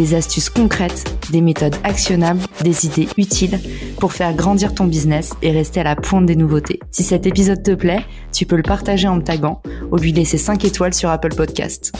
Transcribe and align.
des 0.00 0.14
astuces 0.14 0.48
concrètes, 0.48 1.04
des 1.30 1.42
méthodes 1.42 1.76
actionnables, 1.84 2.40
des 2.62 2.86
idées 2.86 3.06
utiles 3.18 3.60
pour 3.98 4.14
faire 4.14 4.34
grandir 4.34 4.74
ton 4.74 4.86
business 4.86 5.34
et 5.42 5.50
rester 5.50 5.80
à 5.80 5.84
la 5.84 5.94
pointe 5.94 6.24
des 6.24 6.36
nouveautés. 6.36 6.80
Si 6.90 7.02
cet 7.02 7.26
épisode 7.26 7.62
te 7.62 7.74
plaît, 7.74 8.06
tu 8.32 8.46
peux 8.46 8.56
le 8.56 8.62
partager 8.62 9.08
en 9.08 9.16
me 9.16 9.22
taguant 9.22 9.60
ou 9.92 9.96
lui 9.98 10.12
laisser 10.12 10.38
5 10.38 10.64
étoiles 10.64 10.94
sur 10.94 11.10
Apple 11.10 11.34
Podcast. 11.34 11.92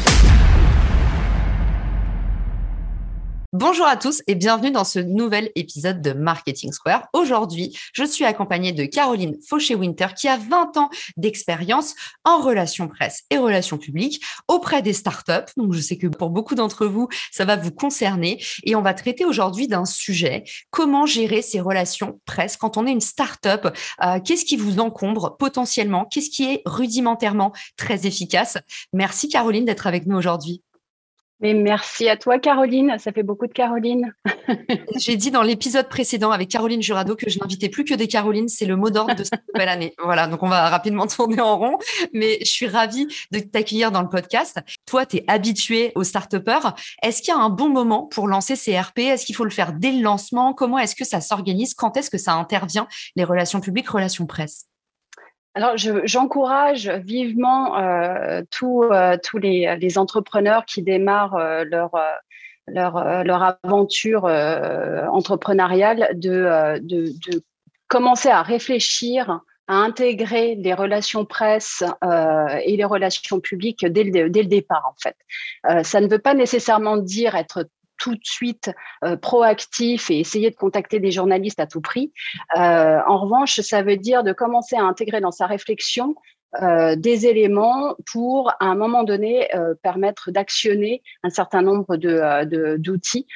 Bonjour 3.52 3.86
à 3.86 3.96
tous 3.96 4.22
et 4.28 4.36
bienvenue 4.36 4.70
dans 4.70 4.84
ce 4.84 5.00
nouvel 5.00 5.50
épisode 5.56 6.00
de 6.00 6.12
Marketing 6.12 6.70
Square. 6.70 7.08
Aujourd'hui, 7.12 7.76
je 7.92 8.04
suis 8.04 8.24
accompagnée 8.24 8.70
de 8.70 8.84
Caroline 8.84 9.36
Fauché-Winter 9.44 10.06
qui 10.16 10.28
a 10.28 10.36
20 10.36 10.76
ans 10.76 10.88
d'expérience 11.16 11.96
en 12.22 12.38
relations 12.38 12.86
presse 12.86 13.24
et 13.28 13.38
relations 13.38 13.76
publiques 13.76 14.24
auprès 14.46 14.82
des 14.82 14.92
startups. 14.92 15.52
Donc, 15.56 15.72
je 15.72 15.80
sais 15.80 15.98
que 15.98 16.06
pour 16.06 16.30
beaucoup 16.30 16.54
d'entre 16.54 16.86
vous, 16.86 17.08
ça 17.32 17.44
va 17.44 17.56
vous 17.56 17.72
concerner 17.72 18.40
et 18.62 18.76
on 18.76 18.82
va 18.82 18.94
traiter 18.94 19.24
aujourd'hui 19.24 19.66
d'un 19.66 19.84
sujet, 19.84 20.44
comment 20.70 21.04
gérer 21.04 21.42
ces 21.42 21.60
relations 21.60 22.20
presse 22.26 22.56
quand 22.56 22.76
on 22.76 22.86
est 22.86 22.92
une 22.92 23.00
startup? 23.00 23.76
Euh, 24.04 24.20
Qu'est-ce 24.24 24.44
qui 24.44 24.58
vous 24.58 24.78
encombre 24.78 25.36
potentiellement? 25.36 26.04
Qu'est-ce 26.04 26.30
qui 26.30 26.44
est 26.44 26.62
rudimentairement 26.66 27.52
très 27.76 28.06
efficace? 28.06 28.58
Merci 28.92 29.28
Caroline 29.28 29.64
d'être 29.64 29.88
avec 29.88 30.06
nous 30.06 30.16
aujourd'hui. 30.16 30.62
Mais 31.40 31.54
merci 31.54 32.08
à 32.08 32.16
toi, 32.16 32.38
Caroline. 32.38 32.96
Ça 32.98 33.12
fait 33.12 33.22
beaucoup 33.22 33.46
de 33.46 33.52
Caroline. 33.52 34.12
J'ai 34.96 35.16
dit 35.16 35.30
dans 35.30 35.42
l'épisode 35.42 35.88
précédent 35.88 36.30
avec 36.30 36.48
Caroline 36.48 36.82
Jurado 36.82 37.16
que 37.16 37.30
je 37.30 37.38
n'invitais 37.38 37.68
plus 37.68 37.84
que 37.84 37.94
des 37.94 38.08
Carolines. 38.08 38.48
C'est 38.48 38.66
le 38.66 38.76
mot 38.76 38.90
d'ordre 38.90 39.14
de 39.14 39.24
cette 39.24 39.42
nouvelle 39.54 39.68
année. 39.68 39.94
Voilà, 40.02 40.26
donc 40.26 40.42
on 40.42 40.48
va 40.48 40.68
rapidement 40.68 41.06
tourner 41.06 41.40
en 41.40 41.58
rond. 41.58 41.78
Mais 42.12 42.38
je 42.40 42.50
suis 42.50 42.66
ravie 42.66 43.06
de 43.32 43.40
t'accueillir 43.40 43.90
dans 43.90 44.02
le 44.02 44.08
podcast. 44.08 44.60
Toi, 44.86 45.06
tu 45.06 45.18
es 45.18 45.24
habitué 45.28 45.92
aux 45.94 46.04
start 46.04 46.34
Est-ce 47.02 47.22
qu'il 47.22 47.32
y 47.32 47.36
a 47.36 47.40
un 47.40 47.50
bon 47.50 47.70
moment 47.70 48.06
pour 48.06 48.28
lancer 48.28 48.54
ces 48.56 48.78
RP 48.78 48.98
Est-ce 48.98 49.24
qu'il 49.24 49.34
faut 49.34 49.44
le 49.44 49.50
faire 49.50 49.72
dès 49.72 49.92
le 49.92 50.02
lancement? 50.02 50.52
Comment 50.52 50.78
est-ce 50.78 50.94
que 50.94 51.04
ça 51.04 51.20
s'organise? 51.20 51.74
Quand 51.74 51.96
est-ce 51.96 52.10
que 52.10 52.18
ça 52.18 52.34
intervient 52.34 52.86
Les 53.16 53.24
relations 53.24 53.60
publiques, 53.60 53.88
relations 53.88 54.26
presse? 54.26 54.69
Alors, 55.54 55.72
j'encourage 55.76 56.88
vivement 56.88 57.76
euh, 57.76 58.42
tous 58.52 58.84
euh, 58.84 59.16
les, 59.42 59.98
entrepreneurs 59.98 60.64
qui 60.64 60.82
démarrent 60.82 61.34
euh, 61.34 61.64
leur, 61.64 62.96
aventure 63.64 64.24
entrepreneuriale 64.24 66.10
de, 66.14 66.80
commencer 67.88 68.28
à 68.28 68.42
réfléchir 68.42 69.40
à 69.66 69.74
intégrer 69.74 70.54
les 70.56 70.74
relations 70.74 71.24
presse 71.24 71.82
et 72.64 72.76
les 72.76 72.84
relations 72.84 73.40
publiques 73.40 73.84
dès 73.86 74.04
le 74.04 74.44
départ, 74.44 74.84
en 74.88 74.94
fait. 75.00 75.16
ça 75.84 76.00
ne 76.00 76.08
veut 76.08 76.18
pas 76.20 76.34
nécessairement 76.34 76.96
dire 76.96 77.34
être 77.34 77.68
tout 78.00 78.14
de 78.14 78.24
suite 78.24 78.72
euh, 79.04 79.16
proactif 79.16 80.10
et 80.10 80.18
essayer 80.18 80.50
de 80.50 80.56
contacter 80.56 80.98
des 80.98 81.12
journalistes 81.12 81.60
à 81.60 81.66
tout 81.66 81.80
prix. 81.80 82.12
Euh, 82.56 82.98
en 83.06 83.18
revanche, 83.18 83.60
ça 83.60 83.82
veut 83.82 83.96
dire 83.96 84.24
de 84.24 84.32
commencer 84.32 84.74
à 84.74 84.82
intégrer 84.82 85.20
dans 85.20 85.30
sa 85.30 85.46
réflexion 85.46 86.16
euh, 86.60 86.96
des 86.96 87.26
éléments 87.26 87.94
pour, 88.10 88.50
à 88.58 88.64
un 88.64 88.74
moment 88.74 89.04
donné, 89.04 89.48
permettre 89.82 90.32
d'actionner 90.32 91.02
un 91.22 91.30
certain 91.30 91.62
nombre 91.62 91.96
de, 91.96 92.76
d'outils 92.76 93.26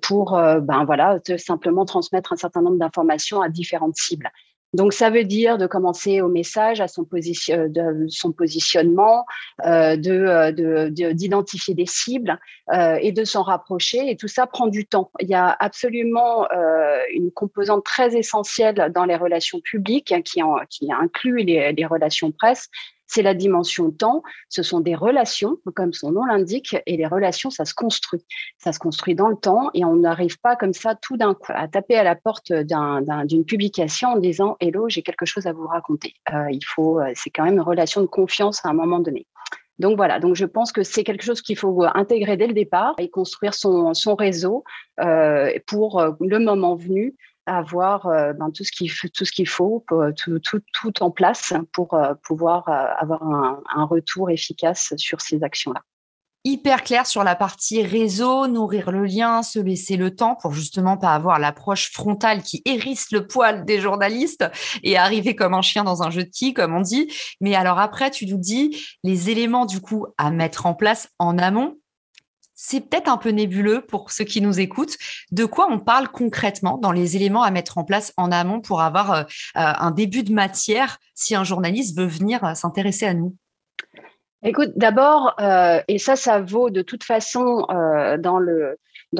pour, 0.00 0.30
ben 0.30 0.84
voilà, 0.86 1.18
simplement 1.36 1.84
transmettre 1.84 2.32
un 2.32 2.36
certain 2.36 2.62
nombre 2.62 2.78
d'informations 2.78 3.42
à 3.42 3.50
différentes 3.50 3.96
cibles. 3.96 4.30
Donc, 4.72 4.92
ça 4.92 5.10
veut 5.10 5.24
dire 5.24 5.58
de 5.58 5.66
commencer 5.66 6.20
au 6.20 6.28
message, 6.28 6.80
à 6.80 6.88
son, 6.88 7.04
position, 7.04 7.68
de 7.68 8.32
positionnement, 8.32 9.24
euh, 9.64 9.96
de, 9.96 11.12
d'identifier 11.12 11.74
des 11.74 11.86
cibles 11.86 12.38
euh, 12.72 12.98
et 13.00 13.12
de 13.12 13.24
s'en 13.24 13.42
rapprocher. 13.42 14.10
Et 14.10 14.16
tout 14.16 14.28
ça 14.28 14.46
prend 14.46 14.66
du 14.66 14.86
temps. 14.86 15.10
Il 15.20 15.28
y 15.28 15.34
a 15.34 15.56
absolument 15.60 16.46
euh, 16.52 16.98
une 17.14 17.30
composante 17.30 17.84
très 17.84 18.16
essentielle 18.16 18.90
dans 18.94 19.04
les 19.04 19.16
relations 19.16 19.60
publiques 19.60 20.12
hein, 20.12 20.20
qui, 20.22 20.92
inclut 20.92 21.42
les 21.44 21.86
relations 21.86 22.32
presse, 22.32 22.68
c'est 23.06 23.22
la 23.22 23.34
dimension 23.34 23.90
temps. 23.90 24.22
Ce 24.48 24.62
sont 24.62 24.80
des 24.80 24.94
relations, 24.94 25.58
comme 25.74 25.92
son 25.92 26.12
nom 26.12 26.24
l'indique, 26.24 26.76
et 26.86 26.96
les 26.96 27.06
relations, 27.06 27.50
ça 27.50 27.64
se 27.64 27.74
construit. 27.74 28.24
Ça 28.58 28.72
se 28.72 28.78
construit 28.78 29.14
dans 29.14 29.28
le 29.28 29.36
temps 29.36 29.70
et 29.74 29.84
on 29.84 29.96
n'arrive 29.96 30.38
pas 30.40 30.56
comme 30.56 30.72
ça 30.72 30.94
tout 30.94 31.16
d'un 31.16 31.34
coup 31.34 31.52
à 31.54 31.68
taper 31.68 31.96
à 31.96 32.04
la 32.04 32.16
porte 32.16 32.52
d'une 32.52 33.44
publication 33.44 34.10
en 34.10 34.18
disant 34.18 34.56
Hello, 34.60 34.88
j'ai 34.88 35.02
quelque 35.02 35.26
chose 35.26 35.46
à 35.46 35.52
vous 35.52 35.66
raconter. 35.66 36.14
Euh, 36.32 36.50
euh, 36.78 37.12
c'est 37.14 37.30
quand 37.30 37.44
même 37.44 37.54
une 37.54 37.60
relation 37.60 38.00
de 38.00 38.06
confiance 38.06 38.64
à 38.64 38.70
un 38.70 38.74
moment 38.74 38.98
donné. 38.98 39.26
Donc 39.78 39.96
voilà, 39.96 40.20
donc 40.20 40.36
je 40.36 40.46
pense 40.46 40.72
que 40.72 40.82
c'est 40.82 41.04
quelque 41.04 41.22
chose 41.22 41.42
qu'il 41.42 41.56
faut 41.58 41.84
intégrer 41.94 42.38
dès 42.38 42.46
le 42.46 42.54
départ 42.54 42.94
et 42.98 43.10
construire 43.10 43.52
son, 43.52 43.92
réseau 44.18 44.64
euh, 45.00 45.52
pour 45.66 46.02
le 46.18 46.38
moment 46.38 46.76
venu 46.76 47.14
avoir 47.46 48.06
euh, 48.06 48.32
ben, 48.32 48.50
tout 48.50 48.64
ce 48.64 48.72
qu'il 48.72 48.90
tout 48.92 49.24
ce 49.24 49.32
qu'il 49.32 49.48
faut, 49.48 49.84
euh, 49.92 50.12
tout, 50.12 50.38
tout, 50.40 50.60
tout, 50.72 51.02
en 51.02 51.10
place 51.10 51.52
pour 51.72 51.94
euh, 51.94 52.14
pouvoir 52.22 52.68
avoir 52.68 53.22
un, 53.22 53.84
retour 53.84 54.30
efficace 54.30 54.94
sur 54.96 55.20
ces 55.20 55.42
actions-là. 55.44 55.80
Hyper 56.44 56.82
clair 56.82 57.06
sur 57.06 57.24
la 57.24 57.34
partie 57.34 57.82
réseau, 57.82 58.46
nourrir 58.46 58.90
le 58.90 59.04
lien, 59.04 59.42
se 59.42 59.58
laisser 59.58 59.96
le 59.96 60.14
temps 60.14 60.36
pour 60.36 60.52
justement 60.52 60.96
pas 60.96 61.12
avoir 61.12 61.38
l'approche 61.38 61.90
frontale 61.92 62.42
qui 62.42 62.62
hérisse 62.64 63.10
le 63.10 63.26
poil 63.26 63.64
des 63.64 63.80
journalistes 63.80 64.44
et 64.82 64.96
arriver 64.96 65.34
comme 65.34 65.54
un 65.54 65.62
chien 65.62 65.82
dans 65.82 66.02
un 66.02 66.10
jeu 66.10 66.24
de 66.24 66.30
qui, 66.30 66.54
comme 66.54 66.74
on 66.74 66.80
dit. 66.80 67.12
Mais 67.40 67.54
alors 67.54 67.78
après, 67.78 68.10
tu 68.10 68.26
nous 68.26 68.38
dis 68.38 68.80
les 69.02 69.30
éléments 69.30 69.66
du 69.66 69.80
coup 69.80 70.06
à 70.18 70.30
mettre 70.30 70.66
en 70.66 70.74
place 70.74 71.08
en 71.18 71.38
amont 71.38 71.78
c'est 72.68 72.80
peut-être 72.80 73.08
un 73.08 73.16
peu 73.16 73.28
nébuleux 73.28 73.80
pour 73.80 74.10
ceux 74.10 74.24
qui 74.24 74.40
nous 74.40 74.58
écoutent. 74.58 74.96
De 75.30 75.44
quoi 75.44 75.68
on 75.70 75.78
parle 75.78 76.08
concrètement 76.08 76.78
dans 76.78 76.90
les 76.90 77.14
éléments 77.14 77.44
à 77.44 77.52
mettre 77.52 77.78
en 77.78 77.84
place 77.84 78.12
en 78.16 78.32
amont 78.32 78.60
pour 78.60 78.82
avoir 78.82 79.12
euh, 79.12 79.20
euh, 79.20 79.24
un 79.54 79.92
début 79.92 80.24
de 80.24 80.32
matière 80.32 80.98
si 81.14 81.36
un 81.36 81.44
journaliste 81.44 81.96
veut 81.96 82.06
venir 82.06 82.42
euh, 82.42 82.54
s'intéresser 82.54 83.06
à 83.06 83.14
nous? 83.14 83.36
Écoute, 84.42 84.70
d'abord, 84.76 85.34
et 85.88 85.98
ça, 85.98 86.14
ça 86.14 86.40
vaut 86.40 86.70
de 86.70 86.82
toute 86.82 87.02
façon 87.02 87.66
dans, 88.18 88.38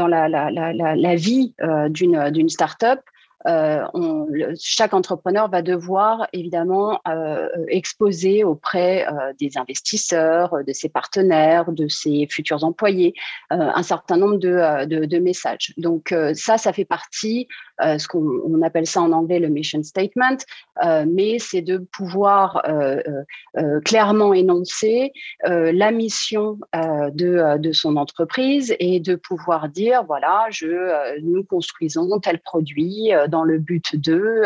la 0.06 1.14
vie 1.16 1.54
d'une, 1.88 2.30
d'une 2.30 2.48
start-up, 2.48 3.00
euh, 3.46 3.86
chaque 4.60 4.94
entrepreneur 4.94 5.48
va 5.48 5.62
devoir 5.62 6.26
évidemment 6.32 7.00
euh, 7.06 7.48
exposer 7.68 8.44
auprès 8.44 9.06
euh, 9.06 9.32
des 9.38 9.56
investisseurs, 9.56 10.64
de 10.66 10.72
ses 10.72 10.88
partenaires, 10.88 11.70
de 11.72 11.88
ses 11.88 12.26
futurs 12.30 12.64
employés, 12.64 13.14
un 13.50 13.82
certain 13.82 14.16
nombre 14.16 14.38
de, 14.38 15.18
messages. 15.18 15.72
Donc 15.76 16.14
ça, 16.34 16.58
ça 16.58 16.72
fait 16.72 16.84
partie 16.84 17.48
ce 17.80 18.08
qu'on 18.08 18.62
appelle 18.62 18.86
ça 18.86 19.02
en 19.02 19.12
anglais 19.12 19.38
le 19.38 19.48
mission 19.48 19.82
statement, 19.82 20.38
euh, 20.84 21.04
mais 21.08 21.38
c'est 21.38 21.62
de 21.62 21.78
pouvoir 21.78 22.62
euh, 22.68 23.00
clairement 23.84 24.32
énoncer 24.32 25.12
la 25.44 25.90
mission 25.90 26.58
de, 26.74 27.58
de 27.58 27.72
son 27.72 27.96
entreprise 27.96 28.74
et 28.78 29.00
de 29.00 29.14
pouvoir 29.14 29.68
dire 29.68 30.04
voilà, 30.04 30.46
je, 30.50 31.20
nous 31.22 31.44
construisons 31.44 32.18
tel 32.20 32.38
produit 32.40 33.10
dans 33.28 33.44
le 33.44 33.58
but 33.58 33.96
de 33.96 34.42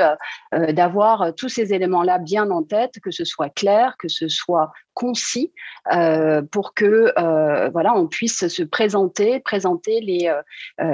d'avoir 0.53 1.35
tous 1.35 1.49
ces 1.49 1.73
éléments-là 1.73 2.19
bien 2.19 2.51
en 2.51 2.63
tête, 2.63 3.01
que 3.03 3.11
ce 3.11 3.25
soit 3.25 3.51
clair, 3.51 3.97
que 3.99 4.09
ce 4.09 4.29
soit 4.29 4.73
concis 4.95 5.53
euh, 5.95 6.43
pour 6.43 6.75
que 6.75 7.13
euh, 7.19 7.71
voilà 7.71 7.95
on 7.95 8.07
puisse 8.07 8.49
se 8.49 8.63
présenter 8.63 9.41
présenter 9.41 10.29
euh, 10.29 10.43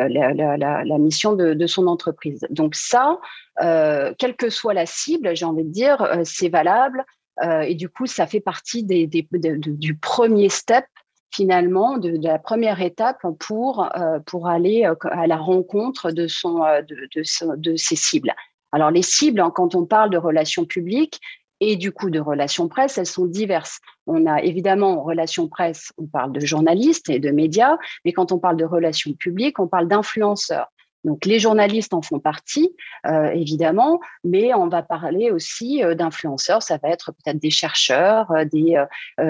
la, 0.09 0.56
la, 0.85 0.99
mission 0.99 1.33
de, 1.35 1.55
de, 1.55 1.67
son 1.67 1.87
entreprise 1.87 2.25
donc 2.50 2.75
ça 2.75 3.19
quelle 3.58 4.37
que 4.37 4.50
soit 4.50 4.75
la 4.75 4.87
cible 4.87 5.34
j'ai 5.34 5.44
envie 5.44 5.64
de 5.64 5.73
dire 5.73 6.20
c'est 6.25 6.49
valable 6.49 7.05
et 7.43 7.75
du 7.75 7.88
coup 7.88 8.06
ça 8.06 8.26
fait 8.26 8.40
partie 8.40 8.84
du 8.84 9.96
premier 9.96 10.49
step 10.49 10.84
finalement 11.32 11.99
de, 11.99 12.17
la 12.23 12.38
première 12.38 12.81
étape 12.81 13.20
pour 13.40 13.88
pour 14.26 14.49
aller 14.49 14.88
à 15.02 15.26
la 15.26 15.37
rencontre 15.37 16.11
de 16.11 16.26
son 16.26 16.58
de, 16.58 17.76
ses 17.76 17.96
cibles 17.96 18.34
alors 18.73 18.90
les 18.90 19.02
cibles, 19.02 19.40
hein, 19.40 19.50
quand 19.55 19.75
on 19.75 19.87
parle 19.87 20.11
de 20.11 20.19
relations 20.19 20.67
publiques, 20.67 21.20
et 21.61 21.76
du 21.76 21.93
coup 21.93 22.11
de 22.11 22.20
relations 22.20 22.69
presse, 22.69 22.99
elles 22.99 23.06
sont 23.06 23.26
diverses. 23.26 23.81
On 24.06 24.26
a 24.26 24.43
évidemment 24.43 25.00
en 25.00 25.02
relations 25.02 25.49
presse, 25.49 25.93
on 25.96 26.06
parle 26.06 26.32
de 26.32 26.40
journalistes 26.40 27.08
et 27.08 27.19
de 27.19 27.31
médias, 27.31 27.78
mais 28.05 28.12
quand 28.12 28.32
on 28.32 28.38
parle 28.38 28.56
de 28.56 28.64
relations 28.64 29.12
publiques, 29.14 29.58
on 29.58 29.69
parle 29.69 29.88
d'influenceurs. 29.88 30.70
Donc 31.06 31.25
les 31.25 31.38
journalistes 31.38 31.94
en 31.94 32.03
font 32.03 32.19
partie, 32.19 32.75
euh, 33.06 33.31
évidemment, 33.31 34.00
mais 34.25 34.53
on 34.55 34.67
va 34.67 34.82
parler 34.82 35.31
aussi 35.31 35.82
euh, 35.82 35.94
d'influenceurs. 35.94 36.64
Ça 36.64 36.79
va 36.82 36.88
être 36.91 37.12
peut-être 37.12 37.38
des 37.38 37.50
chercheurs, 37.50 38.32
des, 38.53 38.85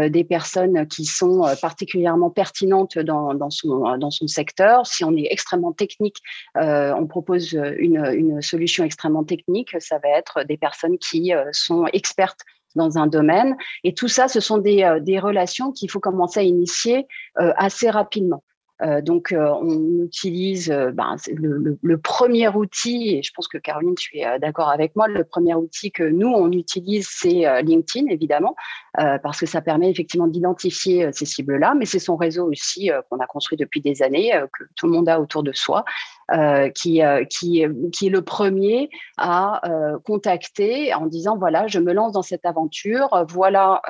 des 0.09 0.25
personnes 0.25 0.89
qui 0.89 1.05
sont 1.05 1.43
particulièrement 1.61 2.31
pertinentes 2.31 2.99
dans, 2.99 3.35
dans, 3.35 3.51
son, 3.51 4.27
secteur. 4.27 4.87
Si 4.87 5.05
on 5.05 5.15
est 5.17 5.29
extrêmement 5.31 5.73
technique, 5.73 6.17
on 6.55 7.07
propose 7.07 7.53
une, 7.53 8.41
solution 8.41 8.85
extrêmement 8.85 9.25
technique. 9.25 9.77
Ça 9.81 9.99
va 9.99 10.09
être 10.09 10.45
des 10.45 10.57
personnes 10.57 10.97
qui 10.99 11.33
sont 11.53 11.87
expertes 11.93 12.41
dans 12.75 12.97
un 12.97 13.07
domaine. 13.07 13.57
Et 13.85 13.93
tout 13.93 14.09
ça, 14.09 14.29
ce 14.29 14.41
sont 14.41 14.59
des 14.59 15.19
relations 15.19 15.73
qu'il 15.73 15.91
faut 15.91 16.01
commencer 16.01 16.41
à 16.41 16.45
initier 16.45 17.07
assez 17.37 17.91
rapidement. 17.91 18.43
Euh, 18.83 19.01
donc, 19.01 19.33
euh, 19.33 19.49
on 19.63 20.05
utilise 20.05 20.71
euh, 20.71 20.91
ben, 20.93 21.17
le, 21.33 21.79
le, 21.81 21.99
premier 21.99 22.49
outil, 22.49 23.17
et 23.17 23.23
je 23.23 23.33
pense 23.35 23.49
que 23.49 23.57
Caroline, 23.57 23.95
tu 23.95 24.19
es 24.19 24.39
d'accord 24.39 24.69
avec 24.69 24.95
moi, 24.97 25.09
le 25.09 25.25
premier 25.25 25.55
outil 25.55 25.91
que 25.91 26.03
nous, 26.03 26.29
on 26.29 26.53
utilise, 26.53 27.09
c'est 27.11 27.63
LinkedIn, 27.63 28.09
évidemment, 28.09 28.55
parce 28.95 29.41
que 29.41 29.47
ça 29.47 29.61
permet 29.61 29.91
effectivement 29.91 30.27
d'identifier 30.27 31.11
ces 31.13 31.25
cibles-là, 31.25 31.75
mais 31.75 31.87
c'est 31.87 31.99
son 31.99 32.17
réseau 32.17 32.51
aussi 32.51 32.91
qu'on 33.09 33.19
a 33.19 33.27
construit 33.27 33.57
depuis 33.57 33.81
des 33.81 34.03
années, 34.03 34.33
que 34.53 34.65
tout 34.77 34.87
le 34.87 34.93
monde 34.93 35.09
a 35.09 35.21
autour 35.21 35.43
de 35.43 35.53
soi. 35.53 35.85
Euh, 36.33 36.71
qui, 36.71 37.05
euh, 37.05 37.25
qui, 37.25 37.65
qui 37.93 38.09
est 38.09 38.11
le 38.11 38.21
premier 38.21 38.91
à 39.17 39.65
euh, 39.71 39.97
contacter 40.01 40.93
en 40.93 41.07
disant 41.07 41.39
voilà, 41.39 41.69
je 41.69 41.79
me 41.79 41.93
lance 41.93 42.15
dans 42.15 42.23
cette 42.23 42.45
aventure, 42.45 43.25
voilà 43.29 43.81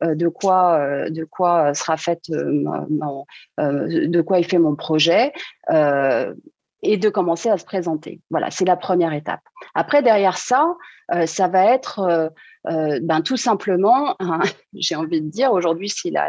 de 0.00 0.28
quoi 0.28 1.10
de 1.10 1.24
quoi 1.24 1.74
sera 1.74 1.96
faite 1.96 2.30
de 2.30 4.20
quoi 4.20 4.38
est 4.38 4.44
fait 4.44 4.58
mon 4.58 4.76
projet 4.76 5.32
et 5.68 6.96
de 6.96 7.08
commencer 7.08 7.48
à 7.48 7.58
se 7.58 7.64
présenter. 7.64 8.20
Voilà, 8.30 8.52
c'est 8.52 8.64
la 8.64 8.76
première 8.76 9.12
étape. 9.12 9.40
Après, 9.74 10.00
derrière 10.00 10.38
ça, 10.38 10.74
ça 11.26 11.48
va 11.48 11.64
être 11.64 12.30
ben, 12.64 13.20
tout 13.22 13.36
simplement, 13.36 14.16
j'ai 14.74 14.96
envie 14.96 15.20
de 15.20 15.28
dire, 15.28 15.52
aujourd'hui, 15.52 15.88
c'est 15.88 16.10
la, 16.10 16.28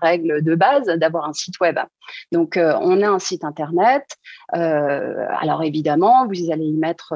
règle 0.00 0.42
de 0.42 0.54
base 0.54 0.86
d'avoir 0.86 1.28
un 1.28 1.32
site 1.32 1.58
web. 1.60 1.78
Donc, 2.32 2.56
euh, 2.56 2.74
on 2.80 3.02
a 3.02 3.08
un 3.08 3.18
site 3.18 3.44
Internet. 3.44 4.04
Euh, 4.54 5.26
alors, 5.40 5.62
évidemment, 5.62 6.26
vous 6.26 6.50
allez 6.50 6.66
y 6.66 6.72
mettre 6.72 7.14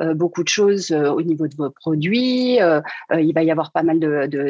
euh, 0.00 0.14
beaucoup 0.14 0.42
de 0.42 0.48
choses 0.48 0.92
au 0.92 1.22
niveau 1.22 1.48
de 1.48 1.54
vos 1.56 1.70
produits. 1.70 2.58
il 2.58 3.32
va 3.34 3.42
y 3.42 3.50
avoir 3.50 3.72
pas 3.72 3.82
mal 3.82 3.98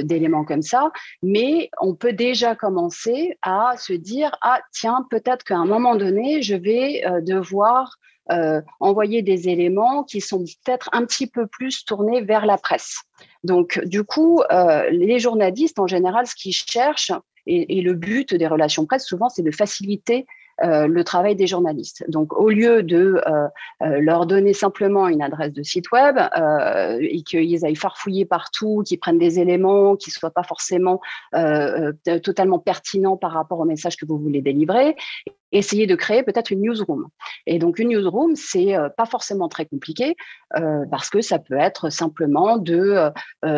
d'éléments 0.05 0.45
comme 0.45 0.63
ça. 0.63 0.91
Mais 1.23 1.71
on 1.81 1.95
peut 1.95 2.13
déjà 2.13 2.55
commencer 2.55 3.39
à 3.43 3.75
se 3.77 3.93
dire, 3.93 4.37
ah, 4.43 4.61
tiens, 4.73 5.07
peut-être 5.11 5.45
qu'à 5.45 5.57
un 5.57 5.67
moment 5.67 5.97
donné, 5.97 6.43
je 6.43 6.55
vais 6.55 7.03
devoir 7.23 7.97
euh, 8.31 8.61
envoyer 8.79 9.23
des 9.23 9.49
éléments 9.49 10.05
qui 10.05 10.21
sont 10.21 10.45
peut-être 10.65 10.91
un 10.93 11.07
petit 11.07 11.27
peu 11.27 11.47
plus 11.47 11.85
tournés 11.87 12.21
vers 12.21 12.45
la 12.45 12.59
presse. 12.59 13.01
Donc, 13.43 13.81
du 13.87 14.05
coup, 14.05 14.43
euh, 14.53 14.91
les 14.91 15.19
journalistes, 15.19 15.79
en 15.79 15.87
général, 15.87 16.27
ce 16.27 16.35
qu'ils 16.35 16.53
cherchent, 16.53 17.13
et, 17.47 17.81
le 17.81 17.95
but 17.95 18.35
des 18.35 18.47
relations 18.47 18.85
presse, 18.85 19.07
souvent, 19.07 19.31
c'est 19.31 19.43
de 19.43 19.51
faciliter 19.51 20.27
euh, 20.63 20.87
le 20.87 21.03
travail 21.05 21.37
des 21.37 21.47
journalistes. 21.47 22.05
Donc, 22.09 22.39
au 22.39 22.51
lieu 22.51 22.83
de 22.83 23.23
leur 23.81 24.27
donner 24.27 24.53
simplement 24.53 25.09
une 25.09 25.23
adresse 25.23 25.55
de 25.55 25.63
site 25.63 25.91
web 25.91 26.19
et 27.01 27.23
qu'ils 27.23 27.65
aillent 27.65 27.77
farfouiller 27.77 28.27
partout, 28.27 28.83
qu'ils 28.85 28.99
prennent 28.99 29.19
des 29.19 29.41
éléments 29.41 29.97
qui 29.97 30.11
ne 30.11 30.13
soient 30.13 30.31
pas 30.31 30.43
forcément 30.43 31.01
totalement 32.23 32.59
pertinents 32.59 33.17
par 33.17 33.33
rapport 33.33 33.61
au 33.61 33.65
message 33.65 33.97
que 33.97 34.05
vous 34.05 34.19
voulez 34.19 34.43
délivrer, 34.43 34.95
essayer 35.53 35.87
de 35.87 35.95
créer 35.95 36.23
peut-être 36.23 36.51
une 36.51 36.63
newsroom. 36.63 37.09
Et 37.47 37.59
donc 37.59 37.79
une 37.79 37.89
newsroom, 37.89 38.37
c'est 38.37 38.75
pas 38.97 39.07
forcément 39.07 39.49
très 39.49 39.67
compliqué 39.67 40.17
parce 40.91 41.11
que 41.11 41.21
ça 41.21 41.39
peut 41.39 41.59
être 41.59 41.91
simplement 41.91 42.59
de 42.59 43.11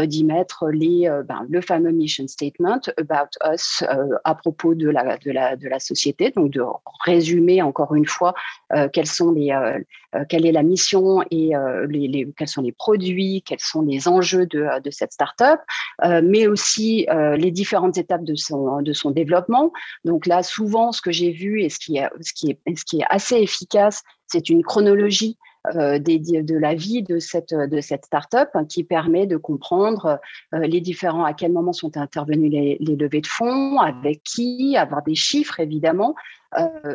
d'y 0.06 0.25
mettre 0.25 0.69
les 0.69 1.08
ben, 1.26 1.46
le 1.48 1.60
fameux 1.60 1.90
mission 1.90 2.26
statement 2.28 2.81
about 2.98 3.31
us 3.52 3.84
à 4.25 4.34
propos 4.34 4.75
de 4.75 4.88
la 4.88 5.16
de 5.19 5.31
la 5.31 5.56
de 5.56 5.69
la 5.69 5.78
société, 5.78 6.31
donc 6.31 6.50
de 6.50 6.62
résumer 7.04 7.62
encore 7.62 7.94
une 7.94 8.06
fois 8.06 8.34
euh, 8.72 8.88
quels 8.92 9.06
sont 9.06 9.32
les, 9.32 9.50
euh, 9.50 9.78
euh, 10.09 10.09
quelle 10.28 10.46
est 10.46 10.52
la 10.52 10.62
mission 10.62 11.22
et 11.30 11.52
les, 11.88 12.28
quels 12.36 12.48
sont 12.48 12.62
les 12.62 12.72
produits, 12.72 13.42
quels 13.46 13.60
sont 13.60 13.82
les 13.82 14.08
enjeux 14.08 14.46
de, 14.46 14.80
de 14.82 14.90
cette 14.90 15.12
startup, 15.12 15.60
mais 16.02 16.46
aussi 16.46 17.06
les 17.36 17.50
différentes 17.50 17.98
étapes 17.98 18.24
de 18.24 18.34
son, 18.34 19.10
développement. 19.10 19.72
Donc 20.04 20.26
là, 20.26 20.42
souvent, 20.42 20.92
ce 20.92 21.00
que 21.00 21.12
j'ai 21.12 21.30
vu 21.30 21.62
et 21.62 21.68
ce 21.68 21.78
qui 21.78 21.98
est, 21.98 23.04
assez 23.08 23.36
efficace, 23.36 24.02
c'est 24.26 24.48
une 24.48 24.62
chronologie 24.62 25.36
euh, 25.76 25.98
de 25.98 26.56
la 26.56 26.74
vie 26.74 27.02
de 27.02 27.18
cette, 27.18 27.52
de 27.52 27.80
start-up 27.80 28.48
hein, 28.54 28.64
qui 28.64 28.82
permet 28.82 29.26
de 29.26 29.36
comprendre 29.36 30.18
euh, 30.54 30.60
les 30.60 30.80
différents, 30.80 31.24
à 31.24 31.34
quel 31.34 31.52
moment 31.52 31.74
sont 31.74 31.98
intervenus 31.98 32.50
les, 32.50 32.78
levées 32.96 33.20
de 33.20 33.26
fonds, 33.26 33.78
avec 33.78 34.22
qui, 34.22 34.76
avoir 34.78 35.02
des 35.02 35.14
chiffres 35.14 35.60
évidemment, 35.60 36.14
euh, 36.14 36.39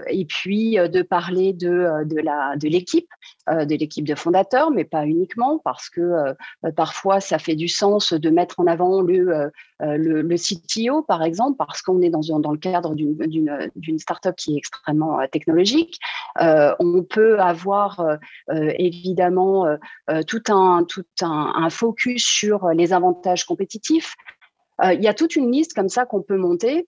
et 0.09 0.25
puis 0.25 0.75
de 0.75 1.01
parler 1.01 1.53
de, 1.53 2.05
la 2.21 2.55
de 2.57 2.67
l'équipe, 2.67 3.09
de 3.47 3.75
l'équipe 3.75 4.05
de 4.05 4.15
fondateurs, 4.15 4.71
mais 4.71 4.83
pas 4.83 5.05
uniquement 5.05 5.59
parce 5.63 5.89
que 5.89 6.35
parfois 6.75 7.19
ça 7.19 7.39
fait 7.39 7.55
du 7.55 7.67
sens 7.67 8.13
de 8.13 8.29
mettre 8.29 8.59
en 8.59 8.67
avant 8.67 9.01
le 9.01 9.51
le, 9.79 10.35
CTO 10.35 11.03
par 11.03 11.23
exemple 11.23 11.55
parce 11.57 11.81
qu'on 11.81 12.01
est 12.01 12.09
dans 12.09 12.39
dans 12.39 12.51
le 12.51 12.57
cadre 12.57 12.95
d'une 12.95 13.71
d'une 13.75 13.99
startup 13.99 14.35
qui 14.35 14.55
est 14.55 14.57
extrêmement 14.57 15.19
technologique. 15.31 15.99
on 16.39 17.03
peut 17.03 17.39
avoir 17.39 18.17
euh, 18.49 18.73
évidemment 18.77 19.65
euh, 19.65 19.77
euh, 20.09 20.23
tout 20.23 20.43
un 20.49 20.83
tout 20.83 21.05
un, 21.21 21.69
focus 21.69 22.25
sur 22.25 22.69
les 22.69 22.93
avantages 22.93 23.45
compétitifs. 23.45 24.15
il 24.83 25.01
y 25.01 25.07
a 25.07 25.13
toute 25.13 25.35
une 25.35 25.51
liste 25.51 25.73
comme 25.73 25.89
ça 25.89 26.05
qu'on 26.05 26.21
peut 26.21 26.37
monter 26.37 26.87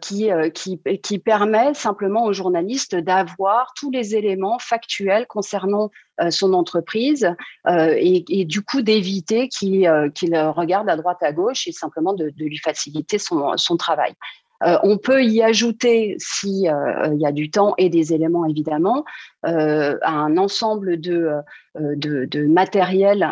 qui, 0.00 0.30
qui, 0.54 0.80
qui, 1.02 1.18
permet 1.18 1.74
simplement 1.74 2.24
aux 2.24 2.32
journalistes 2.32 2.96
d'avoir 2.96 3.74
tous 3.76 3.90
les 3.90 4.16
éléments 4.16 4.58
factuels 4.58 5.26
concernant 5.26 5.90
son 6.30 6.54
entreprise 6.54 7.34
et, 7.68 8.44
du 8.46 8.62
coup 8.62 8.80
d'éviter 8.80 9.48
qu'il 9.48 9.86
regarde 9.86 10.88
à 10.88 10.96
droite 10.96 11.22
à 11.22 11.32
gauche 11.32 11.66
et 11.66 11.72
simplement 11.72 12.14
de, 12.14 12.32
lui 12.38 12.56
faciliter 12.56 13.18
son, 13.18 13.56
son 13.58 13.76
travail. 13.76 14.14
Euh, 14.62 14.78
on 14.82 14.96
peut 14.96 15.22
y 15.22 15.42
ajouter, 15.42 16.16
s'il 16.18 16.68
euh, 16.68 17.14
y 17.14 17.26
a 17.26 17.32
du 17.32 17.50
temps 17.50 17.74
et 17.76 17.88
des 17.90 18.14
éléments 18.14 18.46
évidemment, 18.46 19.04
euh, 19.44 19.98
un 20.02 20.36
ensemble 20.38 20.98
de, 20.98 21.30
de, 21.78 22.24
de 22.24 22.46
matériel 22.46 23.26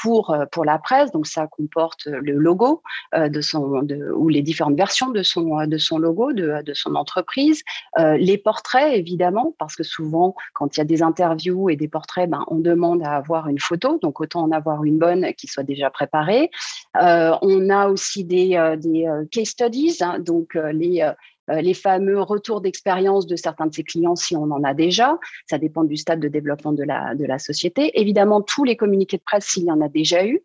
pour, 0.00 0.36
pour 0.50 0.64
la 0.64 0.78
presse. 0.78 1.10
Donc 1.12 1.26
ça 1.26 1.46
comporte 1.46 2.06
le 2.06 2.32
logo 2.32 2.82
de 3.14 3.40
son, 3.40 3.86
ou 4.14 4.28
les 4.28 4.42
différentes 4.42 4.76
versions 4.76 5.10
de 5.10 5.22
son, 5.22 5.66
de 5.66 5.78
son 5.78 5.98
logo, 5.98 6.32
de, 6.32 6.62
de 6.62 6.74
son 6.74 6.94
entreprise, 6.94 7.62
les 7.98 8.38
portraits 8.38 8.94
évidemment, 8.94 9.54
parce 9.58 9.76
que 9.76 9.82
souvent 9.82 10.34
quand 10.54 10.76
il 10.76 10.80
y 10.80 10.82
a 10.82 10.86
des 10.86 11.02
interviews 11.02 11.70
et 11.70 11.76
des 11.76 11.88
portraits, 11.88 12.28
ben, 12.28 12.44
on 12.48 12.58
demande 12.58 13.02
à 13.02 13.16
avoir 13.16 13.48
une 13.48 13.58
photo, 13.58 13.98
donc 14.00 14.20
autant 14.20 14.42
en 14.42 14.50
avoir 14.50 14.84
une 14.84 14.98
bonne 14.98 15.32
qui 15.34 15.46
soit 15.46 15.64
déjà 15.64 15.90
préparée. 15.90 16.50
on 16.94 17.70
a 17.70 17.88
aussi 17.88 18.24
des, 18.24 18.76
des 18.78 19.08
case 19.30 19.50
studies 19.50 19.98
hein, 20.00 20.18
donc 20.18 20.56
euh, 20.56 20.72
les 20.72 21.02
euh, 21.02 21.10
euh, 21.10 21.14
les 21.50 21.74
fameux 21.74 22.20
retours 22.20 22.60
d'expérience 22.60 23.26
de 23.26 23.36
certains 23.36 23.66
de 23.66 23.74
ses 23.74 23.84
clients 23.84 24.16
si 24.16 24.36
on 24.36 24.50
en 24.50 24.62
a 24.64 24.74
déjà. 24.74 25.18
Ça 25.48 25.58
dépend 25.58 25.84
du 25.84 25.96
stade 25.96 26.20
de 26.20 26.28
développement 26.28 26.72
de 26.72 26.84
la, 26.84 27.38
société. 27.38 27.98
Évidemment, 28.00 28.42
tous 28.42 28.64
les 28.64 28.76
communiqués 28.76 29.16
de 29.16 29.22
presse 29.22 29.46
s'il 29.46 29.64
y 29.64 29.70
en 29.70 29.80
a 29.80 29.88
déjà 29.88 30.26
eu, 30.26 30.42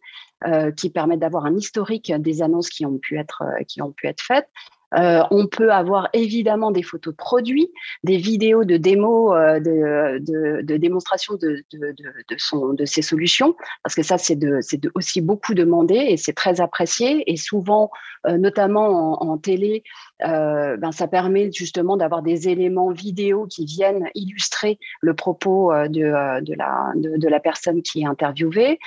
qui 0.77 0.89
permettent 0.89 1.19
d'avoir 1.19 1.45
un 1.45 1.55
historique 1.55 2.13
des 2.13 2.41
annonces 2.41 2.69
qui 2.69 2.85
ont 2.85 2.97
pu 2.97 3.17
être, 3.17 3.43
qui 3.67 3.81
ont 3.81 3.91
pu 3.91 4.07
être 4.07 4.21
faites. 4.21 4.47
Euh, 4.97 5.23
on 5.31 5.47
peut 5.47 5.71
avoir 5.71 6.09
évidemment 6.13 6.71
des 6.71 6.83
photos 6.83 7.13
de 7.13 7.17
produits, 7.17 7.71
des 8.03 8.17
vidéos 8.17 8.63
de 8.63 8.77
démos, 8.77 9.35
euh, 9.35 9.59
de, 9.59 10.19
de, 10.19 10.61
de, 10.61 10.77
démonstration 10.77 11.35
de, 11.35 11.63
de, 11.73 12.85
ces 12.85 13.01
solutions, 13.01 13.55
parce 13.83 13.95
que 13.95 14.03
ça, 14.03 14.17
c'est 14.17 14.39
aussi 14.93 15.21
beaucoup 15.21 15.53
demandé 15.53 15.95
et 15.95 16.17
c'est 16.17 16.33
très 16.33 16.61
apprécié. 16.61 17.29
Et 17.29 17.35
souvent, 17.35 17.89
euh, 18.27 18.37
notamment 18.37 19.21
en, 19.21 19.31
en 19.31 19.37
télé, 19.37 19.83
euh, 20.23 20.77
ben, 20.77 20.91
ça 20.91 21.07
permet 21.07 21.51
justement 21.51 21.97
d'avoir 21.97 22.21
des 22.21 22.49
éléments 22.49 22.91
vidéo 22.91 23.47
qui 23.47 23.65
viennent 23.65 24.09
illustrer 24.15 24.79
le 25.01 25.13
propos 25.13 25.73
de, 25.73 26.41
de, 26.41 26.53
la, 26.53 26.91
de, 26.95 27.27
la 27.27 27.39
personne 27.39 27.81
qui 27.81 28.01
est 28.01 28.05
interviewée. 28.05 28.79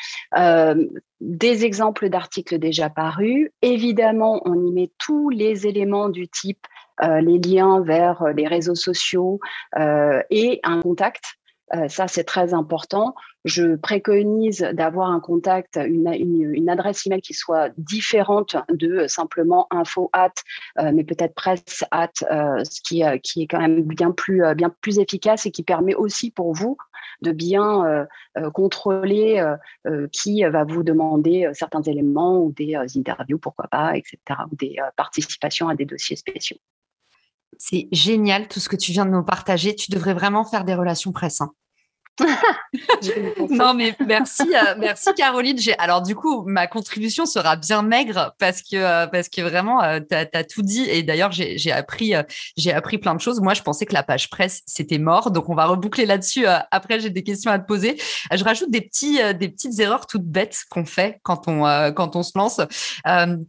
des 1.21 1.65
exemples 1.65 2.09
d'articles 2.09 2.59
déjà 2.59 2.89
parus. 2.89 3.51
Évidemment, 3.63 4.41
on 4.45 4.55
y 4.67 4.73
met 4.73 4.91
tous 4.99 5.31
les 5.31 5.67
éléments 5.67 6.09
du 6.09 6.29
type 6.29 6.67
euh, 7.03 7.21
les 7.21 7.39
liens 7.39 7.81
vers 7.81 8.23
euh, 8.23 8.33
les 8.33 8.49
réseaux 8.49 8.75
sociaux 8.75 9.39
euh, 9.79 10.21
et 10.31 10.59
un 10.65 10.81
contact 10.81 11.39
ça, 11.89 12.09
c'est 12.09 12.25
très 12.25 12.55
important. 12.55 13.15
Je 13.45 13.77
préconise 13.77 14.61
d'avoir 14.73 15.11
un 15.11 15.21
contact, 15.21 15.79
une, 15.83 16.69
adresse 16.69 17.07
email 17.07 17.21
qui 17.21 17.35
soit 17.35 17.71
différente 17.77 18.57
de 18.71 19.07
simplement 19.07 19.67
info 19.71 20.11
at, 20.13 20.33
mais 20.93 21.05
peut-être 21.05 21.35
presse 21.35 21.85
at, 21.91 22.11
ce 22.19 22.81
qui, 22.83 23.03
est 23.03 23.47
quand 23.47 23.61
même 23.61 23.83
bien 23.83 24.11
plus 24.11 24.99
efficace 24.99 25.47
et 25.47 25.51
qui 25.51 25.63
permet 25.63 25.95
aussi 25.95 26.31
pour 26.31 26.53
vous 26.55 26.77
de 27.23 27.33
bien 27.33 28.07
contrôler 28.55 29.45
qui 30.13 30.43
va 30.45 30.65
vous 30.65 30.83
demander 30.83 31.51
certains 31.53 31.83
éléments 31.83 32.43
ou 32.43 32.53
des 32.53 32.77
interviews, 32.97 33.39
pourquoi 33.39 33.69
pas, 33.69 33.97
etc., 33.97 34.19
ou 34.51 34.57
des 34.57 34.77
participations 34.97 35.69
à 35.69 35.75
des 35.75 35.85
dossiers 35.85 36.17
spéciaux. 36.17 36.59
C'est 37.59 37.88
génial 37.93 38.49
tout 38.49 38.61
ce 38.61 38.69
que 38.69 38.77
tu 38.77 38.93
viens 38.93 39.05
de 39.05 39.11
nous 39.11 39.25
partager. 39.25 39.75
Tu 39.75 39.91
devrais 39.91 40.15
vraiment 40.15 40.45
faire 40.45 40.65
des 40.65 40.75
relations 40.75 41.12
presse. 41.12 41.41
Hein. 41.41 41.53
non, 43.50 43.75
mais 43.75 43.95
merci, 44.05 44.43
euh, 44.43 44.75
merci 44.79 45.09
Caroline. 45.17 45.59
Alors, 45.79 46.03
du 46.03 46.15
coup, 46.15 46.45
ma 46.47 46.67
contribution 46.67 47.27
sera 47.27 47.57
bien 47.57 47.83
maigre 47.83 48.35
parce 48.38 48.62
que, 48.62 48.77
euh, 48.77 49.07
parce 49.07 49.29
que 49.29 49.41
vraiment, 49.41 49.83
euh, 49.83 50.00
tu 50.00 50.17
as, 50.17 50.45
tout 50.45 50.62
dit. 50.62 50.85
Et 50.88 51.03
d'ailleurs, 51.03 51.33
j'ai 51.33 51.73
appris, 51.73 52.15
j'ai 52.57 52.73
appris 52.73 52.99
plein 52.99 53.15
de 53.15 53.21
choses. 53.21 53.41
Moi, 53.41 53.55
je 53.55 53.62
pensais 53.62 53.87
que 53.87 53.95
la 53.95 54.03
page 54.03 54.31
presse, 54.31 54.62
c'était 54.67 54.99
mort. 54.99 55.31
Donc, 55.31 55.49
on 55.49 55.55
va 55.55 55.67
reboucler 55.67 56.07
là-dessus. 56.07 56.47
après, 56.71 57.00
j'ai 57.00 57.11
des 57.11 57.23
questions 57.23 57.50
à 57.50 57.59
te 57.59 57.67
poser. 57.67 57.97
Je 58.33 58.43
rajoute 58.45 58.71
des, 58.71 58.81
petits, 58.81 59.19
des 59.35 59.49
petites 59.49 59.79
erreurs 59.79 60.07
toutes 60.07 60.27
bêtes 60.27 60.65
qu'on 60.71 60.85
fait 60.85 61.21
quand 61.23 61.49
on, 61.49 61.62
quand 61.93 62.17
on 62.17 62.23
se 62.23 62.37
lance. 62.37 62.61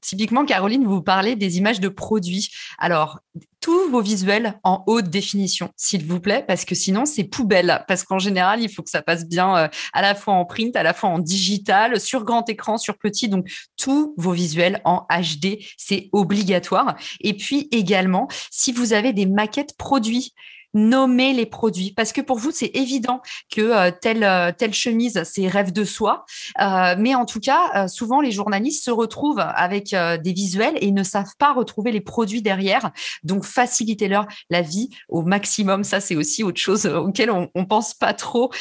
typiquement, 0.01 0.45
Caroline, 0.45 0.85
vous 0.85 1.01
parlez 1.01 1.35
des 1.35 1.57
images 1.57 1.79
de 1.79 1.89
produits. 1.89 2.49
Alors, 2.77 3.19
tous 3.61 3.89
vos 3.89 4.01
visuels 4.01 4.59
en 4.63 4.83
haute 4.87 5.09
définition, 5.09 5.69
s'il 5.75 6.05
vous 6.05 6.19
plaît, 6.19 6.43
parce 6.47 6.65
que 6.65 6.75
sinon, 6.75 7.05
c'est 7.05 7.23
poubelle. 7.23 7.83
Parce 7.87 8.03
qu'en 8.03 8.19
général, 8.19 8.61
il 8.61 8.69
faut 8.69 8.83
que 8.83 8.89
ça 8.89 9.01
passe 9.01 9.27
bien 9.27 9.55
euh, 9.57 9.67
à 9.93 10.01
la 10.01 10.15
fois 10.15 10.33
en 10.33 10.45
print, 10.45 10.75
à 10.75 10.83
la 10.83 10.93
fois 10.93 11.09
en 11.09 11.19
digital, 11.19 11.99
sur 11.99 12.23
grand 12.23 12.47
écran, 12.49 12.77
sur 12.77 12.97
petit. 12.97 13.27
Donc, 13.27 13.49
tous 13.77 14.13
vos 14.17 14.31
visuels 14.31 14.81
en 14.85 15.05
HD, 15.09 15.59
c'est 15.77 16.09
obligatoire. 16.13 16.95
Et 17.21 17.33
puis 17.33 17.67
également, 17.71 18.27
si 18.51 18.71
vous 18.71 18.93
avez 18.93 19.13
des 19.13 19.25
maquettes 19.25 19.75
produits, 19.77 20.33
nommer 20.73 21.33
les 21.33 21.45
produits. 21.45 21.93
Parce 21.95 22.13
que 22.13 22.21
pour 22.21 22.37
vous 22.37 22.51
c'est 22.51 22.71
évident 22.73 23.21
que 23.51 23.61
euh, 23.61 23.91
telle 23.91 24.23
euh, 24.23 24.51
telle 24.55 24.73
chemise 24.73 25.23
c'est 25.23 25.47
rêve 25.47 25.71
de 25.71 25.83
soi. 25.83 26.25
Euh, 26.61 26.95
mais 26.97 27.15
en 27.15 27.25
tout 27.25 27.39
cas 27.39 27.87
souvent 27.87 28.21
les 28.21 28.31
journalistes 28.31 28.85
se 28.85 28.91
retrouvent 28.91 29.39
avec 29.39 29.89
des 29.89 30.33
visuels 30.33 30.77
et 30.81 30.91
ne 30.91 31.03
savent 31.03 31.35
pas 31.37 31.53
retrouver 31.53 31.91
les 31.91 32.01
produits 32.01 32.41
derrière. 32.41 32.91
Donc 33.23 33.45
facilitez-leur 33.45 34.27
la 34.49 34.61
vie 34.61 34.89
au 35.07 35.23
maximum. 35.23 35.83
Ça 35.83 35.99
c'est 35.99 36.15
aussi 36.15 36.43
autre 36.43 36.59
chose 36.59 36.85
auquel 36.85 37.31
on, 37.31 37.49
on 37.55 37.65
pense 37.65 37.93
pas 37.93 38.13
trop 38.13 38.51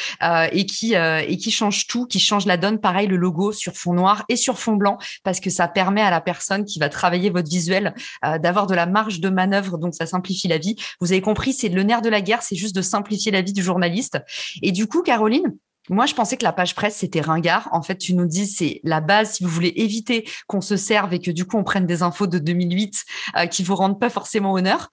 et 0.51 0.65
qui 0.65 0.93
et 0.93 1.37
qui 1.37 1.51
change 1.51 1.87
tout 1.87 2.05
qui 2.05 2.19
change 2.19 2.45
la 2.45 2.57
donne. 2.57 2.79
Pareil 2.79 3.07
le 3.07 3.17
logo 3.17 3.51
sur 3.51 3.73
fond 3.73 3.93
noir 3.93 4.23
et 4.29 4.35
sur 4.35 4.59
fond 4.59 4.75
blanc 4.75 4.97
parce 5.23 5.39
que 5.39 5.49
ça 5.49 5.67
permet 5.67 6.01
à 6.01 6.09
la 6.09 6.21
personne 6.21 6.65
qui 6.65 6.79
va 6.79 6.89
travailler 6.89 7.29
votre 7.29 7.49
visuel 7.49 7.93
d'avoir 8.23 8.67
de 8.67 8.75
la 8.75 8.85
marge 8.85 9.19
de 9.19 9.29
manœuvre. 9.29 9.77
Donc 9.77 9.93
ça 9.95 10.05
simplifie 10.05 10.47
la 10.47 10.57
vie. 10.57 10.75
Vous 10.99 11.11
avez 11.11 11.21
compris 11.21 11.53
c'est 11.53 11.69
le 11.69 11.83
nerf 11.83 11.98
de 12.01 12.09
la 12.09 12.21
guerre, 12.21 12.41
c'est 12.41 12.55
juste 12.55 12.75
de 12.75 12.81
simplifier 12.81 13.31
la 13.31 13.41
vie 13.41 13.53
du 13.53 13.63
journaliste. 13.63 14.19
Et 14.61 14.71
du 14.71 14.87
coup, 14.87 15.01
Caroline, 15.01 15.55
moi, 15.89 16.05
je 16.05 16.13
pensais 16.13 16.37
que 16.37 16.43
la 16.43 16.53
page 16.53 16.75
presse, 16.75 16.97
c'était 16.97 17.21
ringard. 17.21 17.67
En 17.71 17.81
fait, 17.81 17.97
tu 17.97 18.13
nous 18.13 18.27
dis, 18.27 18.45
c'est 18.45 18.79
la 18.83 19.01
base 19.01 19.33
si 19.33 19.43
vous 19.43 19.49
voulez 19.49 19.73
éviter 19.75 20.27
qu'on 20.47 20.61
se 20.61 20.77
serve 20.77 21.13
et 21.13 21.19
que 21.19 21.31
du 21.31 21.45
coup, 21.45 21.57
on 21.57 21.63
prenne 21.63 21.87
des 21.87 22.03
infos 22.03 22.27
de 22.27 22.37
2008 22.37 23.05
euh, 23.37 23.45
qui 23.47 23.63
vous 23.63 23.75
rendent 23.75 23.99
pas 23.99 24.11
forcément 24.11 24.53
honneur. 24.53 24.89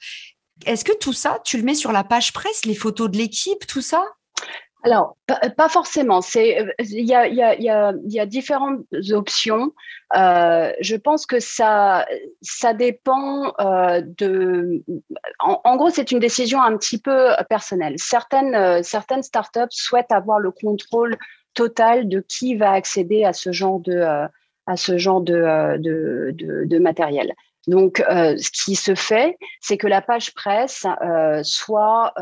Est-ce 0.65 0.85
que 0.85 0.97
tout 0.97 1.13
ça, 1.13 1.39
tu 1.45 1.59
le 1.59 1.65
mets 1.65 1.75
sur 1.75 1.93
la 1.93 2.03
page 2.03 2.33
presse, 2.33 2.65
les 2.65 2.75
photos 2.75 3.11
de 3.11 3.19
l'équipe, 3.19 3.67
tout 3.67 3.83
ça? 3.83 4.03
Alors, 4.83 5.17
pas, 5.57 5.69
forcément. 5.69 6.21
Il 6.35 6.71
y 6.87 7.15
a, 7.15 8.27
différentes 8.27 8.85
options. 9.11 9.73
Euh, 10.17 10.73
je 10.81 10.95
pense 10.95 11.27
que 11.27 11.41
ça, 11.41 12.07
dépend 12.75 13.53
euh, 13.59 14.01
de. 14.01 14.85
En, 15.41 15.77
gros, 15.77 15.91
c'est 15.91 16.13
une 16.13 16.21
décision 16.21 16.63
un 16.63 16.77
petit 16.77 16.99
peu 16.99 17.31
personnelle. 17.49 17.95
Certaines, 17.97 18.55
euh, 18.55 18.83
certaines 18.85 19.25
startups 19.25 19.63
souhaitent 19.71 20.13
avoir 20.13 20.39
le 20.39 20.53
contrôle 20.53 21.17
total 21.55 22.09
de 22.09 22.21
qui 22.21 22.55
va 22.55 22.71
accéder 22.71 23.25
à 23.25 23.33
ce 23.33 23.51
genre 23.51 23.81
de, 23.81 24.29
matériel. 26.79 27.35
Donc, 27.67 28.05
ce 28.09 28.51
qui 28.53 28.77
se 28.77 28.95
fait, 28.95 29.37
c'est 29.61 29.79
que 29.79 29.89
la 29.89 30.01
page 30.01 30.33
presse 30.33 30.87
soit 31.43 32.15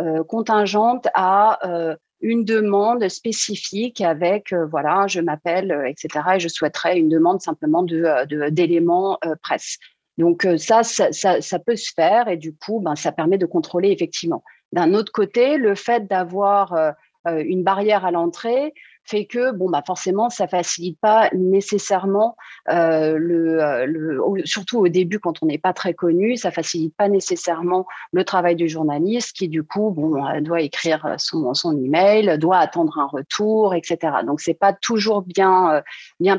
euh, 0.00 0.22
contingente 0.22 1.08
à 1.14 1.58
euh, 1.68 1.96
une 2.20 2.44
demande 2.44 3.08
spécifique 3.08 4.00
avec 4.00 4.52
euh, 4.52 4.64
voilà 4.66 5.08
je 5.08 5.20
m'appelle 5.20 5.72
etc 5.86 6.24
et 6.36 6.40
je 6.40 6.48
souhaiterais 6.48 6.98
une 6.98 7.08
demande 7.08 7.40
simplement 7.40 7.82
de 7.82 8.48
d'éléments 8.50 9.18
presse. 9.42 9.78
Donc 10.16 10.46
ça, 10.56 10.82
ça, 10.82 11.10
ça, 11.12 11.58
peut 11.60 11.76
se 11.76 11.92
faire 11.94 12.28
et 12.28 12.36
du 12.36 12.54
coup 12.54 12.80
ben, 12.80 12.96
ça 12.96 13.12
permet 13.12 13.38
de 13.38 13.46
contrôler 13.46 13.90
effectivement. 13.90 14.42
D'un 14.72 14.94
autre 14.94 15.12
côté 15.12 15.58
le 15.58 15.74
fait 15.74 16.06
d'avoir 16.08 16.94
une 17.26 17.62
barrière 17.62 18.04
à 18.04 18.10
l'entrée 18.10 18.74
fait 19.08 19.24
que 19.24 19.52
bon 19.52 19.70
bah 19.70 19.82
forcément 19.86 20.28
ça 20.30 20.46
facilite 20.46 20.98
pas 21.00 21.30
nécessairement 21.32 22.36
euh, 22.68 23.16
le, 23.18 23.62
euh, 23.62 24.42
surtout 24.44 24.78
au 24.78 24.88
début 24.88 25.18
quand 25.18 25.42
on 25.42 25.46
n'est 25.46 25.58
pas 25.58 25.72
très 25.72 25.94
connu 25.94 26.36
ça 26.36 26.50
facilite 26.50 26.94
pas 26.94 27.08
nécessairement 27.08 27.86
le 28.12 28.24
travail 28.24 28.56
du 28.56 28.68
journaliste 28.68 29.36
qui 29.36 29.48
du 29.48 29.62
coup 29.62 29.94
euh, 29.98 30.40
doit 30.40 30.60
écrire 30.60 31.14
son 31.16 31.54
son 31.54 31.76
email 31.82 32.38
doit 32.38 32.58
attendre 32.58 32.98
un 32.98 33.06
retour 33.06 33.74
etc 33.74 34.18
donc 34.26 34.40
c'est 34.40 34.54
pas 34.54 34.72
toujours 34.72 35.22
bien 35.22 35.82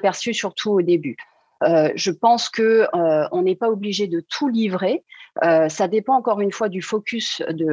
perçu 0.02 0.34
surtout 0.34 0.72
au 0.72 0.82
début 0.82 1.18
euh, 1.64 1.92
je 1.96 2.12
pense 2.12 2.50
que 2.50 2.88
euh, 2.94 3.28
on 3.32 3.42
n'est 3.42 3.56
pas 3.56 3.70
obligé 3.70 4.08
de 4.08 4.22
tout 4.22 4.48
livrer. 4.48 5.04
Euh, 5.44 5.70
ça 5.70 5.88
dépend 5.88 6.16
encore 6.16 6.42
une 6.42 6.52
fois 6.52 6.70
du 6.70 6.82
focus 6.82 7.42
de, 7.50 7.66